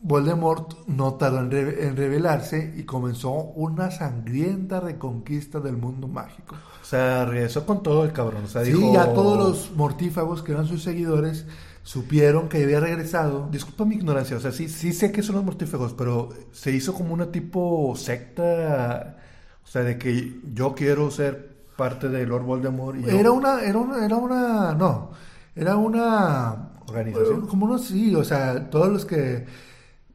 Voldemort 0.00 0.86
no 0.86 1.14
tardó 1.14 1.40
en, 1.40 1.50
re- 1.50 1.86
en 1.86 1.96
revelarse 1.96 2.72
y 2.76 2.84
comenzó 2.84 3.30
una 3.32 3.90
sangrienta 3.90 4.80
reconquista 4.80 5.60
del 5.60 5.76
mundo 5.76 6.06
mágico. 6.08 6.54
O 6.80 6.84
sea, 6.84 7.24
regresó 7.24 7.66
con 7.66 7.82
todo 7.82 8.04
el 8.04 8.12
cabrón. 8.12 8.44
O 8.44 8.48
sea, 8.48 8.64
Sí, 8.64 8.72
dijo... 8.72 8.92
ya 8.94 9.12
todos 9.12 9.36
los 9.38 9.72
mortífagos 9.76 10.42
que 10.42 10.52
eran 10.52 10.66
sus 10.66 10.82
seguidores 10.82 11.46
supieron 11.82 12.48
que 12.48 12.62
había 12.62 12.80
regresado. 12.80 13.48
Disculpa 13.50 13.84
mi 13.84 13.96
ignorancia, 13.96 14.36
o 14.36 14.40
sea, 14.40 14.52
sí, 14.52 14.68
sí 14.68 14.92
sé 14.92 15.10
que 15.10 15.22
son 15.22 15.36
los 15.36 15.44
mortífagos, 15.44 15.94
pero 15.94 16.28
se 16.52 16.70
hizo 16.70 16.94
como 16.94 17.12
una 17.14 17.32
tipo 17.32 17.94
secta, 17.96 19.16
o 19.64 19.66
sea, 19.66 19.82
de 19.82 19.98
que 19.98 20.40
yo 20.54 20.74
quiero 20.74 21.10
ser 21.10 21.56
parte 21.76 22.08
de 22.08 22.26
Lord 22.26 22.44
Voldemort 22.44 22.98
y 22.98 23.02
yo- 23.02 23.08
Era 23.08 23.30
una, 23.32 23.62
era 23.62 23.78
una, 23.78 24.04
era 24.04 24.16
una, 24.16 24.74
no, 24.74 25.10
era 25.56 25.76
una 25.76 26.70
Organización. 26.86 27.46
Como 27.46 27.66
unos 27.66 27.84
sí, 27.84 28.14
o 28.14 28.24
sea, 28.24 28.70
todos 28.70 28.88
los 28.88 29.04
que 29.04 29.44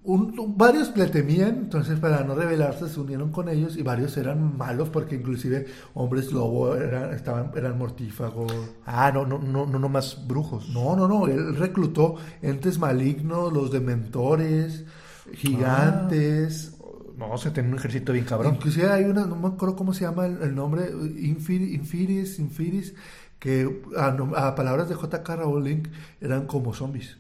un- 0.06 0.58
varios 0.58 0.96
le 0.98 1.08
temían, 1.08 1.56
entonces 1.58 2.00
para 2.00 2.24
no 2.24 2.36
rebelarse 2.36 2.90
se 2.90 3.00
unieron 3.00 3.32
con 3.32 3.48
ellos 3.50 3.78
y 3.78 3.84
varios 3.84 4.18
eran 4.18 4.58
malos 4.58 4.90
porque 4.90 5.16
inclusive 5.16 5.66
hombres 5.94 6.32
lobo 6.32 6.76
eran, 6.76 7.14
estaban, 7.14 7.52
eran 7.56 7.78
mortífagos. 7.78 8.52
Ah, 8.86 9.12
no, 9.14 9.26
no, 9.26 9.40
no, 9.40 9.66
no, 9.66 9.90
más 9.90 10.28
brujos. 10.28 10.70
No, 10.70 10.96
no, 10.96 11.08
no, 11.08 11.28
él 11.28 11.56
reclutó 11.56 12.16
entes 12.42 12.80
malignos, 12.80 13.54
los 13.54 13.72
dementores, 13.72 14.86
gigantes. 15.34 16.78
No, 17.18 17.38
se 17.38 17.52
tenía 17.52 17.72
un 17.72 17.78
ejército 17.78 18.12
bien 18.12 18.26
cabrón. 18.26 18.56
Inclusive 18.56 18.90
hay 18.92 19.06
una, 19.06 19.26
no 19.26 19.36
me 19.36 19.48
acuerdo 19.50 19.76
cómo 19.76 19.94
se 19.94 20.02
llama 20.06 20.26
el, 20.26 20.42
el 20.42 20.56
nombre, 20.56 20.92
Infir- 20.94 21.74
Infiris, 21.74 22.40
Infiris, 22.40 22.96
que 23.40 23.82
a, 23.98 24.08
a 24.48 24.56
palabras 24.56 24.90
de 24.90 24.96
J.K. 24.96 25.36
Rowling 25.38 25.84
eran 26.22 26.48
como 26.48 26.74
zombies. 26.74 27.18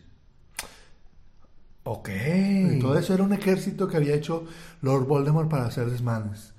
Ok. 1.84 2.10
Entonces 2.10 3.10
era 3.10 3.24
un 3.24 3.34
ejército 3.34 3.88
que 3.88 3.98
había 3.98 4.16
hecho 4.16 4.46
Lord 4.82 5.06
Voldemort 5.06 5.50
para 5.50 5.66
hacer 5.66 5.90
desmanes. 5.90 6.54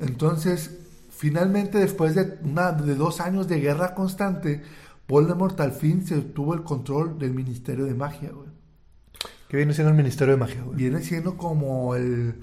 Entonces, 0.00 0.78
finalmente, 1.10 1.78
después 1.78 2.14
de, 2.14 2.38
una, 2.44 2.72
de 2.72 2.94
dos 2.96 3.20
años 3.20 3.48
de 3.48 3.60
guerra 3.60 3.94
constante, 3.94 4.62
Voldemort 5.08 5.60
al 5.60 5.72
fin 5.72 6.06
se 6.06 6.20
tuvo 6.22 6.54
el 6.54 6.62
control 6.64 7.18
del 7.18 7.34
Ministerio 7.34 7.84
de 7.86 7.94
Magia, 7.94 8.30
güey. 8.32 8.48
¿Qué 9.48 9.56
viene 9.56 9.72
siendo 9.74 9.90
el 9.90 9.96
Ministerio 9.96 10.34
de 10.34 10.40
Magia, 10.40 10.62
güey? 10.62 10.76
Viene 10.76 11.02
siendo 11.02 11.36
como 11.36 11.94
el, 11.94 12.40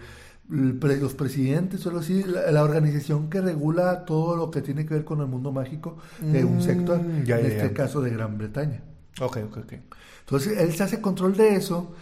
el 0.51 0.77
pre- 0.79 0.97
los 0.97 1.13
presidentes 1.15 1.85
o 1.85 1.89
algo 1.89 2.01
así, 2.01 2.23
la, 2.23 2.51
la 2.51 2.63
organización 2.63 3.29
que 3.29 3.41
regula 3.41 4.05
todo 4.05 4.35
lo 4.35 4.51
que 4.51 4.61
tiene 4.61 4.85
que 4.85 4.95
ver 4.95 5.05
con 5.05 5.21
el 5.21 5.27
mundo 5.27 5.51
mágico 5.51 5.97
de 6.31 6.45
un 6.45 6.57
Mm, 6.57 6.61
sector, 6.61 7.07
ya, 7.23 7.39
en 7.39 7.43
ya, 7.43 7.47
este 7.47 7.71
ya. 7.71 7.73
caso 7.73 8.01
de 8.01 8.11
Gran 8.11 8.37
Bretaña. 8.37 8.83
Ok, 9.21 9.37
ok, 9.45 9.57
ok. 9.57 9.73
Entonces 10.21 10.57
él 10.57 10.73
se 10.73 10.83
hace 10.83 11.01
control 11.01 11.37
de 11.37 11.55
eso, 11.55 11.93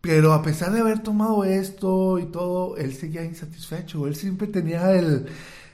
pero 0.00 0.32
a 0.32 0.42
pesar 0.42 0.72
de 0.72 0.80
haber 0.80 1.02
tomado 1.02 1.44
esto 1.44 2.18
y 2.18 2.26
todo, 2.26 2.76
él 2.76 2.94
seguía 2.94 3.24
insatisfecho. 3.24 4.06
Él 4.06 4.16
siempre 4.16 4.46
tenía 4.46 4.92
el, 4.92 5.26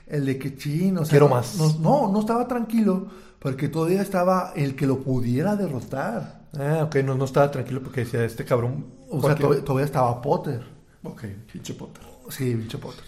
el 0.07 0.25
de 0.25 0.37
que 0.37 0.55
chin, 0.55 0.97
o 0.97 1.05
sea, 1.05 1.11
Quiero 1.11 1.29
más. 1.29 1.55
No, 1.57 1.77
no, 1.79 2.11
no 2.11 2.19
estaba 2.19 2.47
tranquilo 2.47 3.07
porque 3.39 3.69
todavía 3.69 4.01
estaba 4.01 4.53
el 4.55 4.75
que 4.75 4.85
lo 4.85 4.99
pudiera 4.99 5.55
derrotar. 5.55 6.41
Ah, 6.57 6.83
ok, 6.83 6.97
no, 6.97 7.15
no 7.15 7.25
estaba 7.25 7.49
tranquilo 7.49 7.81
porque 7.81 8.01
decía, 8.01 8.23
este 8.23 8.45
cabrón... 8.45 8.85
O 9.09 9.21
sea, 9.21 9.35
todavía, 9.35 9.63
todavía 9.63 9.85
estaba 9.85 10.21
Potter. 10.21 10.63
Ok, 11.03 11.23
pinche 11.51 11.73
Potter. 11.73 12.03
Sí, 12.29 12.55
pinche 12.55 12.77
Potter. 12.77 13.03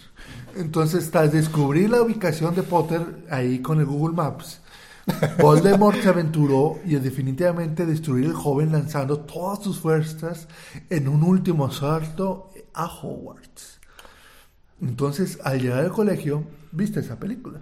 Entonces, 0.56 1.10
tras 1.10 1.32
descubrir 1.32 1.90
la 1.90 2.02
ubicación 2.02 2.54
de 2.54 2.62
Potter 2.62 3.24
ahí 3.30 3.60
con 3.60 3.80
el 3.80 3.86
Google 3.86 4.14
Maps, 4.14 4.60
Voldemort 5.38 6.00
se 6.00 6.08
aventuró 6.08 6.78
y 6.84 6.94
definitivamente 6.96 7.86
destruir 7.86 8.26
el 8.26 8.32
joven 8.32 8.72
lanzando 8.72 9.20
todas 9.20 9.62
sus 9.62 9.78
fuerzas 9.80 10.48
en 10.90 11.08
un 11.08 11.22
último 11.22 11.66
asalto 11.66 12.50
a 12.72 12.86
Hogwarts. 12.86 13.80
Entonces, 14.80 15.38
al 15.44 15.60
llegar 15.60 15.80
al 15.80 15.92
colegio, 15.92 16.44
viste 16.72 17.00
esa 17.00 17.18
película. 17.18 17.60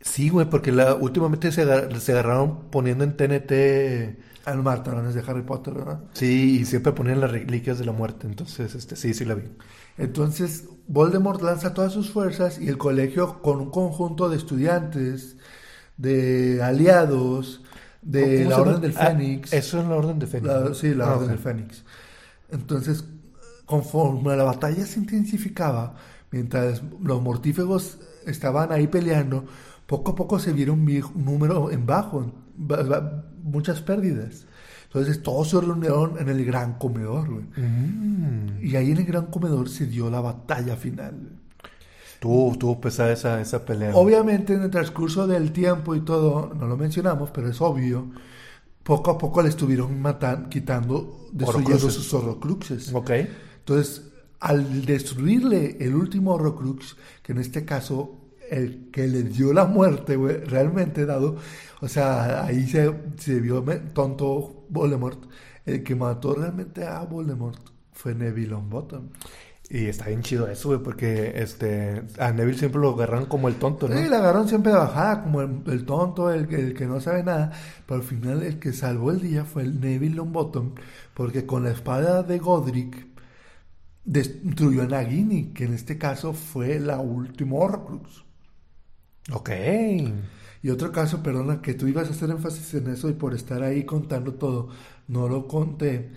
Sí, 0.00 0.28
güey, 0.30 0.48
porque 0.50 0.72
la, 0.72 0.94
últimamente 0.94 1.52
se, 1.52 1.62
agar- 1.62 1.98
se 2.00 2.12
agarraron 2.12 2.70
poniendo 2.70 3.04
en 3.04 3.16
TNT 3.16 4.18
a 4.44 4.54
los 4.54 4.64
martalones 4.64 5.14
de 5.14 5.20
Harry 5.20 5.42
Potter, 5.42 5.74
¿verdad? 5.74 6.00
Sí, 6.14 6.58
y 6.60 6.64
siempre 6.64 6.92
ponían 6.92 7.20
las 7.20 7.30
reliquias 7.30 7.78
de 7.78 7.84
la 7.84 7.92
muerte, 7.92 8.26
entonces, 8.26 8.74
este, 8.74 8.96
sí, 8.96 9.14
sí 9.14 9.24
la 9.24 9.34
vi. 9.34 9.44
Entonces, 9.98 10.64
Voldemort 10.88 11.40
lanza 11.42 11.74
todas 11.74 11.92
sus 11.92 12.10
fuerzas 12.10 12.58
y 12.60 12.68
el 12.68 12.78
colegio 12.78 13.40
con 13.42 13.60
un 13.60 13.70
conjunto 13.70 14.28
de 14.28 14.36
estudiantes, 14.36 15.36
de 15.96 16.62
aliados, 16.62 17.62
de 18.02 18.44
la 18.44 18.60
Orden 18.60 18.80
del 18.80 18.94
ah, 18.96 19.06
Fénix. 19.06 19.52
eso 19.52 19.80
es 19.80 19.86
la 19.86 19.96
Orden 19.96 20.18
del 20.18 20.28
Fénix. 20.28 20.78
Sí, 20.78 20.94
la 20.94 21.06
ah, 21.06 21.16
Orden 21.16 21.28
del 21.28 21.38
Fénix. 21.38 21.84
Entonces, 22.50 23.04
conforme 23.64 24.36
la 24.36 24.44
batalla 24.44 24.84
se 24.84 24.98
intensificaba, 24.98 25.94
mientras 26.30 26.82
los 27.00 27.22
mortífagos 27.22 27.98
estaban 28.26 28.72
ahí 28.72 28.86
peleando, 28.88 29.46
poco 29.86 30.12
a 30.12 30.14
poco 30.14 30.38
se 30.38 30.52
vieron 30.52 30.80
un 30.80 31.24
número 31.24 31.70
en 31.70 31.86
bajo, 31.86 32.32
muchas 33.42 33.80
pérdidas. 33.80 34.46
Entonces 34.84 35.22
todos 35.22 35.48
se 35.48 35.60
reunieron 35.60 36.18
en 36.18 36.28
el 36.28 36.44
gran 36.44 36.74
comedor, 36.74 37.30
mm. 37.30 38.58
Y 38.60 38.76
ahí 38.76 38.90
en 38.90 38.98
el 38.98 39.06
gran 39.06 39.26
comedor 39.26 39.70
se 39.70 39.86
dio 39.86 40.10
la 40.10 40.20
batalla 40.20 40.76
final. 40.76 41.41
Tuvo, 42.22 42.56
tuvo 42.56 42.80
pesada 42.80 43.12
esa, 43.12 43.40
esa 43.40 43.64
pelea. 43.64 43.96
Obviamente 43.96 44.54
en 44.54 44.62
el 44.62 44.70
transcurso 44.70 45.26
del 45.26 45.50
tiempo 45.50 45.96
y 45.96 46.02
todo, 46.02 46.54
no 46.54 46.68
lo 46.68 46.76
mencionamos, 46.76 47.32
pero 47.32 47.48
es 47.48 47.60
obvio, 47.60 48.12
poco 48.84 49.10
a 49.10 49.18
poco 49.18 49.42
le 49.42 49.48
estuvieron 49.48 50.00
matando, 50.00 50.48
quitando, 50.48 51.26
destruyendo 51.32 51.90
sus 51.90 52.14
horrocruxes. 52.14 52.94
Ok. 52.94 53.10
Entonces, 53.58 54.12
al 54.38 54.86
destruirle 54.86 55.78
el 55.80 55.96
último 55.96 56.34
horrocrux, 56.34 56.96
que 57.24 57.32
en 57.32 57.38
este 57.38 57.64
caso 57.64 58.20
el 58.48 58.92
que 58.92 59.08
le 59.08 59.24
dio 59.24 59.52
la 59.52 59.64
muerte, 59.64 60.16
realmente 60.46 61.04
dado, 61.04 61.38
o 61.80 61.88
sea, 61.88 62.44
ahí 62.44 62.68
se, 62.68 62.94
se 63.18 63.40
vio 63.40 63.64
tonto 63.92 64.66
Voldemort. 64.68 65.18
El 65.66 65.82
que 65.82 65.96
mató 65.96 66.36
realmente 66.36 66.84
a 66.84 67.02
Voldemort 67.02 67.58
fue 67.92 68.14
Neville 68.14 68.50
Longbottom. 68.50 69.08
Y 69.74 69.86
está 69.86 70.08
bien 70.08 70.20
chido 70.20 70.48
eso, 70.48 70.68
güey, 70.68 70.82
porque 70.82 71.32
este, 71.36 72.02
a 72.18 72.30
Neville 72.30 72.58
siempre 72.58 72.78
lo 72.78 72.90
agarran 72.90 73.24
como 73.24 73.48
el 73.48 73.54
tonto, 73.54 73.88
¿no? 73.88 73.96
Sí, 73.96 74.06
le 74.06 74.16
agarran 74.16 74.46
siempre 74.46 74.70
de 74.70 74.76
bajada, 74.76 75.22
como 75.22 75.40
el, 75.40 75.86
tonto, 75.86 76.30
el, 76.30 76.52
el, 76.52 76.74
que 76.74 76.84
no 76.84 77.00
sabe 77.00 77.22
nada. 77.22 77.52
Pero 77.86 78.00
al 78.02 78.06
final 78.06 78.42
el 78.42 78.58
que 78.58 78.74
salvó 78.74 79.12
el 79.12 79.22
día 79.22 79.46
fue 79.46 79.62
el 79.62 79.80
Neville 79.80 80.16
Longbottom, 80.16 80.74
porque 81.14 81.46
con 81.46 81.64
la 81.64 81.70
espada 81.70 82.22
de 82.22 82.38
Godric 82.38 83.06
destruyó 84.04 84.82
a 84.82 84.86
Nagini, 84.86 85.54
que 85.54 85.64
en 85.64 85.72
este 85.72 85.96
caso 85.96 86.34
fue 86.34 86.78
la 86.78 86.98
última 86.98 87.56
Horcrux. 87.56 88.24
Ok. 89.32 89.50
Y 90.62 90.68
otro 90.68 90.92
caso, 90.92 91.22
perdona, 91.22 91.62
que 91.62 91.72
tú 91.72 91.86
ibas 91.86 92.08
a 92.08 92.10
hacer 92.10 92.28
énfasis 92.28 92.74
en 92.74 92.88
eso 92.88 93.08
y 93.08 93.14
por 93.14 93.32
estar 93.32 93.62
ahí 93.62 93.84
contando 93.84 94.34
todo, 94.34 94.68
no 95.08 95.28
lo 95.28 95.48
conté. 95.48 96.10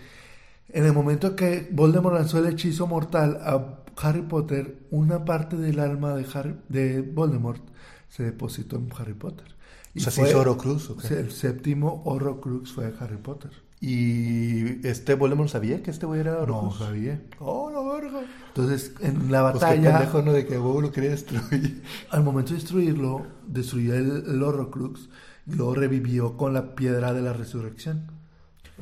En 0.76 0.84
el 0.84 0.92
momento 0.92 1.38
que 1.38 1.70
Voldemort 1.72 2.18
lanzó 2.18 2.40
el 2.40 2.48
hechizo 2.48 2.86
mortal 2.86 3.40
a 3.42 3.80
Harry 3.96 4.24
Potter, 4.24 4.78
una 4.92 5.24
parte 5.24 5.56
del 5.56 5.80
alma 5.80 6.14
de, 6.16 6.26
Harry, 6.34 6.58
de 6.68 7.02
Voldemort 7.02 7.62
se 8.10 8.24
depositó 8.24 8.76
en 8.76 8.90
Harry 9.00 9.14
Potter. 9.14 9.56
Y 9.94 10.00
o 10.00 10.02
sea, 10.04 10.12
se 10.12 10.24
hizo 10.24 10.42
Horrocrux. 10.42 10.92
El 11.12 11.32
séptimo 11.32 12.02
Horrocrux 12.04 12.74
fue 12.74 12.94
Harry 13.00 13.16
Potter. 13.16 13.52
¿Y 13.80 14.86
este 14.86 15.14
Voldemort 15.16 15.50
sabía 15.50 15.82
que 15.82 15.92
este 15.92 16.08
güey 16.08 16.20
era 16.20 16.42
Horrocrux? 16.42 16.78
No 16.78 16.86
sabía. 16.86 17.22
Oh, 17.40 17.72
la 17.72 17.94
verga. 17.94 18.26
Entonces, 18.50 18.96
en 19.00 19.32
la 19.32 19.44
batalla... 19.44 19.98
Pues 20.00 20.10
qué 20.10 20.24
¿no? 20.24 20.34
De 20.34 20.46
que 20.46 20.60
huevo 20.60 20.82
lo 20.82 20.92
quería 20.92 21.12
destruir. 21.12 21.84
Al 22.10 22.22
momento 22.22 22.50
de 22.50 22.56
destruirlo, 22.58 23.26
destruyó 23.48 23.96
el, 23.96 24.26
el 24.28 24.44
Horrocrux 24.44 25.08
y 25.48 25.54
luego 25.56 25.74
revivió 25.74 26.36
con 26.36 26.54
la 26.54 26.76
piedra 26.76 27.14
de 27.14 27.22
la 27.22 27.32
resurrección. 27.32 28.15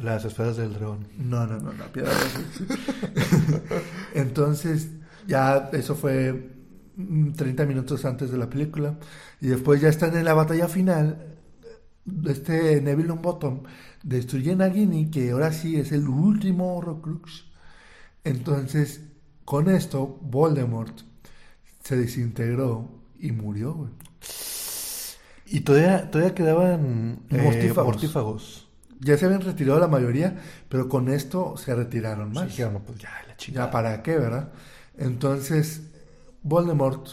Las 0.01 0.25
esferas 0.25 0.57
del 0.57 0.73
dragón. 0.73 1.07
No, 1.17 1.45
no, 1.45 1.59
no, 1.59 1.71
la 1.73 1.91
piedra. 1.91 2.11
Entonces, 4.13 4.89
ya 5.27 5.69
eso 5.73 5.95
fue 5.95 6.51
30 7.35 7.65
minutos 7.65 8.03
antes 8.05 8.31
de 8.31 8.37
la 8.37 8.49
película. 8.49 8.97
Y 9.39 9.47
después 9.47 9.81
ya 9.81 9.89
están 9.89 10.15
en 10.17 10.25
la 10.25 10.33
batalla 10.33 10.67
final. 10.67 11.37
Este 12.25 12.81
Neville 12.81 13.07
Longbottom 13.07 13.63
destruye 14.03 14.53
a 14.53 14.55
Nagini, 14.55 15.09
que 15.09 15.31
ahora 15.31 15.51
sí 15.51 15.77
es 15.77 15.91
el 15.91 16.07
último 16.07 16.75
Horrocrux. 16.75 17.45
Entonces, 18.23 19.01
con 19.45 19.69
esto, 19.69 20.19
Voldemort 20.21 21.01
se 21.83 21.97
desintegró 21.97 22.89
y 23.19 23.31
murió, 23.31 23.73
güey. 23.73 23.91
Y 25.45 25.59
todavía, 25.61 26.09
todavía 26.09 26.33
quedaban 26.33 27.19
eh, 27.29 27.71
mortífagos. 27.75 28.62
Ya 28.99 29.17
se 29.17 29.25
habían 29.25 29.41
retirado 29.41 29.79
la 29.79 29.87
mayoría, 29.87 30.37
pero 30.69 30.87
con 30.87 31.09
esto 31.09 31.55
se 31.57 31.75
retiraron 31.75 32.31
más. 32.31 32.53
Sí, 32.53 32.63
pues 32.85 32.99
ya, 32.99 33.09
la 33.27 33.35
Ya, 33.37 33.71
¿para 33.71 34.01
qué, 34.01 34.17
verdad? 34.17 34.51
Entonces, 34.97 35.81
Voldemort. 36.41 37.07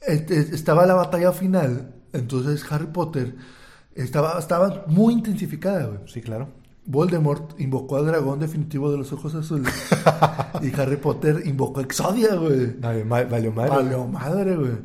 Estaba 0.00 0.86
la 0.86 0.94
batalla 0.94 1.32
final. 1.32 1.94
Entonces, 2.12 2.64
Harry 2.70 2.86
Potter 2.86 3.36
estaba, 3.94 4.38
estaba 4.38 4.84
muy 4.86 5.14
intensificada, 5.14 5.86
güey. 5.86 6.00
Sí, 6.06 6.20
claro. 6.20 6.48
Voldemort 6.84 7.60
invocó 7.60 7.96
al 7.96 8.06
dragón 8.06 8.40
definitivo 8.40 8.90
de 8.90 8.98
los 8.98 9.12
ojos 9.12 9.34
azules. 9.34 9.72
y 10.62 10.80
Harry 10.80 10.96
Potter 10.96 11.42
invocó 11.44 11.80
a 11.80 11.84
Exodia, 11.84 12.34
güey. 12.34 12.76
Valió 12.80 13.04
madre. 13.52 13.68
Valió 13.70 14.06
madre, 14.06 14.56
güey. 14.56 14.78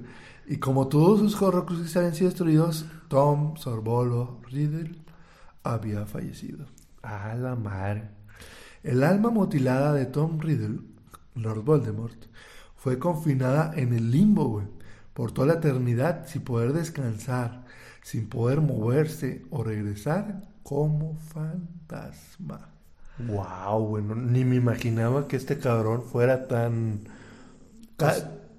Y 0.47 0.57
como 0.57 0.87
todos 0.87 1.19
sus 1.19 1.41
horrocruxes 1.41 1.95
habían 1.97 2.15
sido 2.15 2.29
destruidos, 2.29 2.85
Tom 3.07 3.55
Sorbolo 3.57 4.39
Riddle 4.49 4.95
había 5.63 6.05
fallecido. 6.05 6.65
A 7.01 7.35
la 7.35 7.55
madre. 7.55 8.09
El 8.83 9.03
alma 9.03 9.29
mutilada 9.29 9.93
de 9.93 10.05
Tom 10.05 10.39
Riddle, 10.39 10.79
Lord 11.35 11.63
Voldemort, 11.63 12.25
fue 12.75 12.99
confinada 12.99 13.71
en 13.75 13.93
el 13.93 14.11
limbo, 14.11 14.45
güey, 14.45 14.67
por 15.13 15.31
toda 15.31 15.47
la 15.47 15.53
eternidad 15.55 16.27
sin 16.27 16.43
poder 16.43 16.73
descansar, 16.73 17.65
sin 18.01 18.29
poder 18.29 18.61
moverse 18.61 19.45
o 19.49 19.63
regresar 19.63 20.41
como 20.63 21.15
fantasma. 21.15 22.69
Wow, 23.19 23.87
bueno, 23.87 24.15
ni 24.15 24.45
me 24.45 24.55
imaginaba 24.55 25.27
que 25.27 25.37
este 25.37 25.57
cabrón 25.57 26.03
fuera 26.03 26.47
tan... 26.47 27.01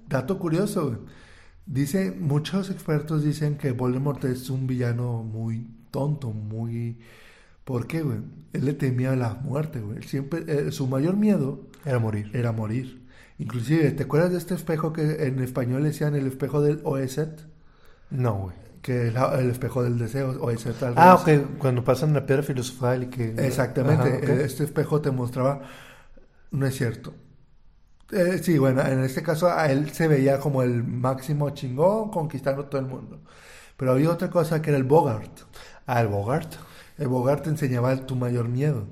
dato 0.07 0.37
curioso, 0.37 0.87
güey. 0.87 0.97
Dice, 1.69 2.11
muchos 2.11 2.71
expertos 2.71 3.23
dicen 3.23 3.55
que 3.55 3.73
Voldemort 3.73 4.25
es 4.25 4.49
un 4.49 4.65
villano 4.65 5.21
muy 5.21 5.67
tonto, 5.91 6.31
muy... 6.31 6.97
¿Por 7.63 7.85
qué, 7.85 8.01
güey? 8.01 8.17
Él 8.53 8.65
le 8.65 8.73
temía 8.73 9.15
la 9.15 9.35
muerte, 9.35 9.79
güey. 9.79 10.01
Siempre, 10.01 10.43
eh, 10.47 10.71
su 10.71 10.87
mayor 10.87 11.15
miedo... 11.15 11.67
Era 11.85 11.99
morir. 11.99 12.31
Era 12.33 12.51
morir. 12.51 13.05
Inclusive, 13.37 13.91
¿te 13.91 14.01
acuerdas 14.01 14.31
de 14.31 14.39
este 14.39 14.55
espejo 14.55 14.93
que 14.93 15.27
en 15.27 15.39
español 15.41 15.83
le 15.83 15.89
decían 15.89 16.15
el 16.15 16.25
espejo 16.25 16.59
del 16.61 16.81
Oeset? 16.83 17.45
No, 18.09 18.33
güey 18.39 18.55
que 18.81 19.09
el, 19.09 19.17
el, 19.17 19.49
espejo 19.51 19.83
del 19.83 19.97
deseo 19.97 20.31
o 20.39 20.51
ese 20.51 20.71
tal 20.71 20.93
ah 20.95 21.15
ok 21.15 21.57
cuando 21.57 21.83
pasan 21.83 22.13
la 22.13 22.25
piedra 22.25 22.43
filosofal 22.43 23.03
y 23.03 23.07
que 23.07 23.35
exactamente 23.37 24.41
este 24.41 24.63
espejo 24.63 25.01
te 25.01 25.11
mostraba 25.11 25.63
no 26.51 26.65
es 26.65 26.75
cierto 26.75 27.13
eh, 28.11 28.39
sí 28.41 28.57
bueno 28.57 28.81
en 28.81 29.03
este 29.03 29.21
caso 29.21 29.49
a 29.49 29.71
él 29.71 29.91
se 29.91 30.07
veía 30.07 30.39
como 30.39 30.63
el 30.63 30.83
máximo 30.83 31.49
chingón 31.51 32.09
conquistando 32.11 32.65
todo 32.65 32.81
el 32.81 32.87
mundo. 32.87 33.19
Pero 33.77 33.91
había 33.93 34.09
otra 34.11 34.29
cosa 34.29 34.61
que 34.61 34.71
era 34.71 34.77
el 34.77 34.83
Bogart. 34.83 35.31
Ah 35.85 36.01
el 36.01 36.07
Bogart 36.07 36.55
el 36.97 37.07
Bogart 37.07 37.43
te 37.43 37.49
enseñaba 37.49 37.95
tu 38.05 38.15
mayor 38.15 38.49
miedo. 38.49 38.87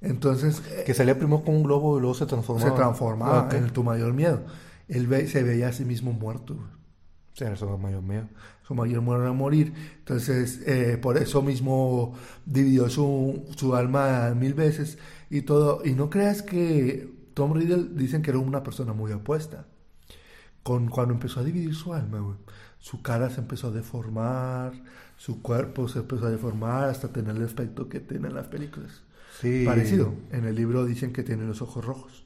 Entonces 0.00 0.60
que 0.84 0.94
salía 0.94 1.16
primero 1.16 1.42
con 1.42 1.54
un 1.56 1.62
globo 1.62 1.96
y 1.96 2.00
luego 2.00 2.14
se 2.14 2.26
transformaba. 2.26 2.70
se 2.70 2.76
transformaba 2.76 3.48
en 3.52 3.70
tu 3.70 3.82
mayor 3.82 4.12
miedo. 4.12 4.42
Él 4.88 5.08
se 5.28 5.42
veía 5.42 5.68
a 5.68 5.72
sí 5.72 5.84
mismo 5.84 6.12
muerto. 6.12 6.56
Sí, 7.34 7.44
era 7.44 7.56
su 7.56 7.66
mayor 7.78 8.02
miedo. 8.02 8.28
Su 8.66 8.74
mayor 8.74 9.00
muerte 9.00 9.26
a 9.26 9.32
morir. 9.32 9.72
Entonces, 10.00 10.60
eh, 10.66 10.98
por 11.00 11.16
eso 11.16 11.40
mismo 11.40 12.14
dividió 12.44 12.90
su, 12.90 13.44
su 13.56 13.74
alma 13.74 14.34
mil 14.36 14.52
veces 14.52 14.98
y 15.30 15.42
todo. 15.42 15.80
Y 15.84 15.92
no 15.92 16.10
creas 16.10 16.42
que 16.42 17.21
Tom 17.34 17.54
Riddle 17.54 17.88
dicen 17.92 18.22
que 18.22 18.30
era 18.30 18.38
una 18.38 18.62
persona 18.62 18.92
muy 18.92 19.12
opuesta. 19.12 19.66
Con, 20.62 20.88
cuando 20.88 21.14
empezó 21.14 21.40
a 21.40 21.44
dividir 21.44 21.74
su 21.74 21.92
alma, 21.92 22.38
su 22.78 23.02
cara 23.02 23.30
se 23.30 23.40
empezó 23.40 23.68
a 23.68 23.70
deformar, 23.70 24.72
su 25.16 25.42
cuerpo 25.42 25.88
se 25.88 26.00
empezó 26.00 26.26
a 26.26 26.30
deformar 26.30 26.88
hasta 26.88 27.08
tener 27.08 27.36
el 27.36 27.44
aspecto 27.44 27.88
que 27.88 28.00
tiene 28.00 28.28
en 28.28 28.34
las 28.34 28.46
películas. 28.46 29.02
Sí. 29.40 29.64
Parecido. 29.64 30.14
En 30.30 30.44
el 30.44 30.54
libro 30.54 30.84
dicen 30.84 31.12
que 31.12 31.22
tiene 31.22 31.44
los 31.44 31.62
ojos 31.62 31.84
rojos. 31.84 32.24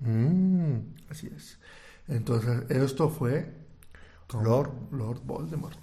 Mm. 0.00 0.76
Así 1.08 1.30
es. 1.34 1.58
Entonces, 2.08 2.68
esto 2.70 3.08
fue 3.08 3.52
Lord, 4.42 4.72
Lord 4.90 5.20
Voldemort. 5.24 5.78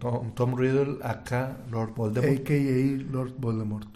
Tom, 0.00 0.56
Riddle, 0.56 0.98
acá 1.02 1.58
Lord 1.70 1.94
Voldemort. 1.94 2.40
AKA 2.40 3.12
Lord 3.12 3.34
Voldemort. 3.38 3.88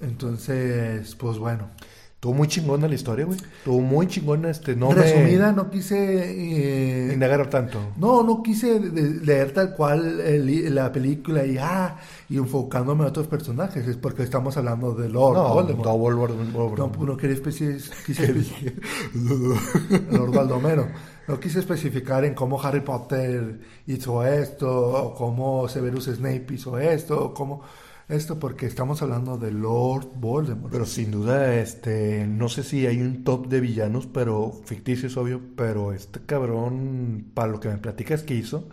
Entonces, 0.00 1.14
pues 1.16 1.38
bueno. 1.38 1.70
Estuvo 2.20 2.34
muy 2.34 2.48
chingona 2.48 2.86
la 2.86 2.94
historia, 2.94 3.24
güey. 3.24 3.38
Estuvo 3.38 3.80
muy 3.80 4.06
chingona, 4.06 4.50
este, 4.50 4.76
no 4.76 4.92
Resumida, 4.92 5.52
no 5.52 5.70
quise... 5.70 7.06
Eh, 7.08 7.14
indagar 7.14 7.48
tanto. 7.48 7.78
No, 7.96 8.22
no 8.22 8.42
quise 8.42 8.78
leer 8.78 9.54
tal 9.54 9.74
cual 9.74 10.20
la 10.74 10.92
película 10.92 11.46
y, 11.46 11.56
ah, 11.56 11.96
y 12.28 12.36
enfocándome 12.36 13.04
a 13.04 13.06
otros 13.06 13.26
personajes. 13.26 13.88
Es 13.88 13.96
porque 13.96 14.22
estamos 14.22 14.54
hablando 14.58 14.92
de 14.92 15.08
Lord 15.08 15.34
no, 15.34 15.48
Voldemort. 15.54 15.86
No, 15.86 15.96
Voldemort. 15.96 16.78
No, 16.78 16.92
no 17.06 17.16
quería 17.16 17.36
especificar... 17.36 18.74
Lord 20.12 20.34
Baldomero. 20.34 20.88
No 21.26 21.40
quise 21.40 21.60
especificar 21.60 22.26
en 22.26 22.34
cómo 22.34 22.60
Harry 22.60 22.82
Potter 22.82 23.60
hizo 23.86 24.26
esto, 24.26 24.68
o 24.68 25.14
cómo 25.14 25.68
Severus 25.68 26.04
Snape 26.04 26.44
hizo 26.52 26.78
esto, 26.78 27.24
o 27.24 27.32
cómo 27.32 27.62
esto 28.10 28.38
porque 28.38 28.66
estamos 28.66 29.02
hablando 29.02 29.38
de 29.38 29.52
Lord 29.52 30.08
Voldemort. 30.16 30.72
Pero 30.72 30.86
sin 30.86 31.10
duda, 31.10 31.54
este, 31.54 32.26
no 32.26 32.48
sé 32.48 32.62
si 32.62 32.86
hay 32.86 33.00
un 33.00 33.24
top 33.24 33.48
de 33.48 33.60
villanos, 33.60 34.06
pero 34.06 34.52
ficticio 34.64 35.08
es 35.08 35.16
obvio, 35.16 35.40
pero 35.56 35.92
este 35.92 36.20
cabrón, 36.20 37.30
para 37.34 37.52
lo 37.52 37.60
que 37.60 37.68
me 37.68 37.78
platicas 37.78 38.22
que 38.22 38.34
hizo, 38.34 38.68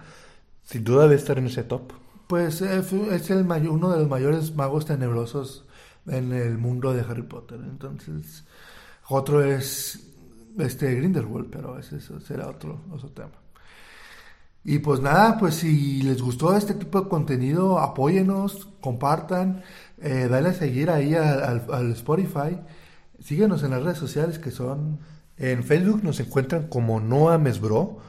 sin 0.64 0.84
duda 0.84 1.04
debe 1.04 1.16
estar 1.16 1.38
en 1.38 1.48
ese 1.48 1.64
top. 1.64 1.94
Pues 2.28 2.62
es 2.62 3.30
el 3.30 3.46
uno 3.70 3.92
de 3.92 4.00
los 4.00 4.10
mayores 4.10 4.56
magos 4.56 4.86
tenebrosos 4.86 5.66
en 6.08 6.34
el 6.34 6.58
mundo 6.58 6.94
de 6.94 7.02
Harry 7.02 7.24
Potter. 7.24 7.60
Entonces, 7.64 8.44
otro 9.08 9.44
es 9.44 10.12
este 10.58 10.96
Grindelwald, 10.96 11.50
pero 11.50 11.78
ese 11.78 12.00
será 12.02 12.50
otro, 12.50 12.82
otro 12.92 13.10
tema. 13.10 13.32
Y 14.64 14.80
pues 14.80 15.00
nada, 15.00 15.38
pues 15.40 15.56
si 15.56 16.02
les 16.02 16.22
gustó 16.22 16.56
este 16.56 16.74
tipo 16.74 17.02
de 17.02 17.10
contenido, 17.10 17.80
apóyenos, 17.80 18.68
compartan, 18.82 19.64
eh, 20.02 20.28
dale 20.30 20.50
a 20.50 20.54
seguir 20.54 20.90
ahí 20.90 21.16
al, 21.16 21.92
Spotify. 21.92 22.60
Síguenos 23.20 23.64
en 23.64 23.72
las 23.72 23.84
redes 23.84 23.98
sociales 23.98 24.40
que 24.40 24.52
son... 24.52 25.00
En 25.38 25.64
Facebook 25.64 26.04
nos 26.04 26.20
encuentran 26.20 26.68
como 26.68 27.00
Noah 27.00 27.38
Mesbro, 27.38 28.00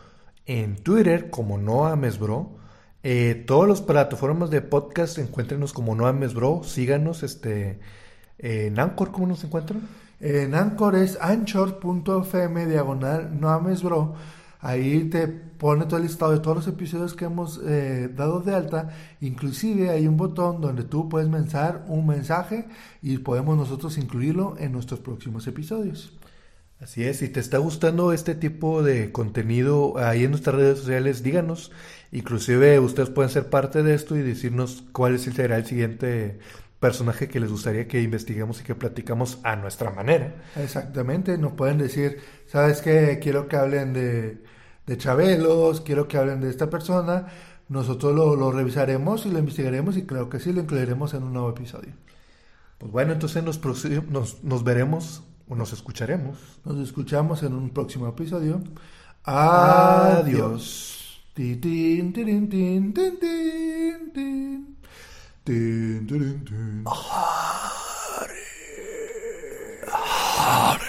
en 0.47 0.77
Twitter 0.77 1.29
como 1.29 1.59
Noah 1.59 1.95
Mesbro, 1.95 2.57
eh, 3.03 3.45
todas 3.47 3.69
las 3.69 3.83
plataformas 3.83 4.51
de 4.51 4.63
podcast 4.63 5.19
encuéntrenos 5.19 5.75
como 5.75 5.95
Noah 5.95 6.15
Mesbro, 6.15 6.63
síganos, 6.65 7.23
este, 7.23 7.81
en 8.39 8.81
Anchor, 8.81 9.13
¿cómo 9.13 9.27
nos 9.27 9.45
encuentran? 9.45 9.83
En 10.21 10.55
Anchor 10.55 10.97
es 10.97 11.17
anchor.fm 11.21 12.67
diagonal 12.67 13.39
Noah 13.41 13.61
Mesbro 13.61 14.15
Ahí 14.61 15.05
te 15.05 15.29
pone 15.29 15.85
todo 15.87 15.99
el 15.99 16.03
listado 16.03 16.33
de 16.33 16.41
todos 16.41 16.57
los 16.57 16.69
episodios 16.69 17.15
que 17.15 17.27
hemos 17.27 17.61
eh, 17.65 18.09
dado 18.15 18.41
de 18.41 18.55
alta. 18.55 18.91
Inclusive 19.21 19.91
hay 19.91 20.09
un 20.09 20.17
botón 20.17 20.61
donde 20.61 20.83
tú 20.85 21.09
puedes 21.09 21.29
mensajar 21.29 21.85
un 21.89 22.07
mensaje 22.07 22.67
y 23.01 23.19
podemos 23.19 23.57
nosotros 23.57 23.99
incluirlo 23.99 24.57
en 24.59 24.73
nuestros 24.73 25.01
próximos 25.01 25.47
episodios. 25.47 26.13
Así 26.81 27.03
es, 27.05 27.19
si 27.19 27.29
te 27.29 27.41
está 27.41 27.59
gustando 27.59 28.13
este 28.13 28.37
tipo 28.37 28.85
de 28.85 29.11
contenido 29.11 29.99
ahí 29.99 30.25
en 30.25 30.31
nuestras 30.31 30.55
redes 30.55 30.79
sociales, 30.79 31.25
díganos. 31.25 31.73
Inclusive 32.13 32.79
ustedes 32.79 33.11
pueden 33.11 33.31
ser 33.31 33.51
parte 33.51 33.83
de 33.83 33.95
esto 33.95 34.17
y 34.17 34.23
decirnos 34.23 34.85
cuál 34.93 35.19
será 35.19 35.57
el 35.57 35.67
siguiente 35.67 36.39
personaje 36.81 37.29
que 37.29 37.41
les 37.41 37.51
gustaría 37.51 37.89
que 37.89 38.01
investiguemos 38.01 38.61
y 38.61 38.65
que 38.65 38.75
platicamos 38.75 39.41
a 39.43 39.57
nuestra 39.57 39.91
manera. 39.91 40.35
Exactamente, 40.57 41.37
nos 41.39 41.53
pueden 41.53 41.79
decir, 41.79 42.21
¿sabes 42.47 42.81
qué? 42.81 43.19
Quiero 43.21 43.49
que 43.49 43.57
hablen 43.57 43.93
de, 43.93 44.43
de 44.87 44.97
Chabelos, 44.97 45.81
quiero 45.81 46.07
que 46.07 46.17
hablen 46.17 46.41
de 46.41 46.51
esta 46.51 46.71
persona. 46.71 47.27
Nosotros 47.69 48.15
lo, 48.15 48.37
lo, 48.37 48.51
revisaremos 48.51 49.27
y 49.27 49.31
lo 49.31 49.39
investigaremos 49.39 49.97
y 49.97 50.07
creo 50.07 50.31
que 50.31 50.41
sí 50.41 50.53
lo 50.53 50.61
incluiremos 50.61 51.13
en 51.15 51.25
un 51.25 51.33
nuevo 51.33 51.51
episodio. 51.51 51.93
Pues 52.79 52.93
bueno, 52.93 53.13
entonces 53.13 53.43
nos, 53.43 53.61
nos, 54.09 54.45
nos 54.45 54.65
veremos 54.65 55.25
o 55.49 55.57
nos 55.57 55.73
escucharemos. 55.73 56.39
Nos 56.65 56.79
escuchamos 56.79 57.43
en 57.43 57.55
un 57.55 57.71
próximo 57.71 58.09
episodio. 58.09 58.63
Adiós. 59.25 60.25
Adiós. 60.25 61.21
Dun, 65.49 66.07
dun, 66.07 66.19
dun, 66.21 66.45
dun. 66.45 66.85
Harry. 70.37 70.88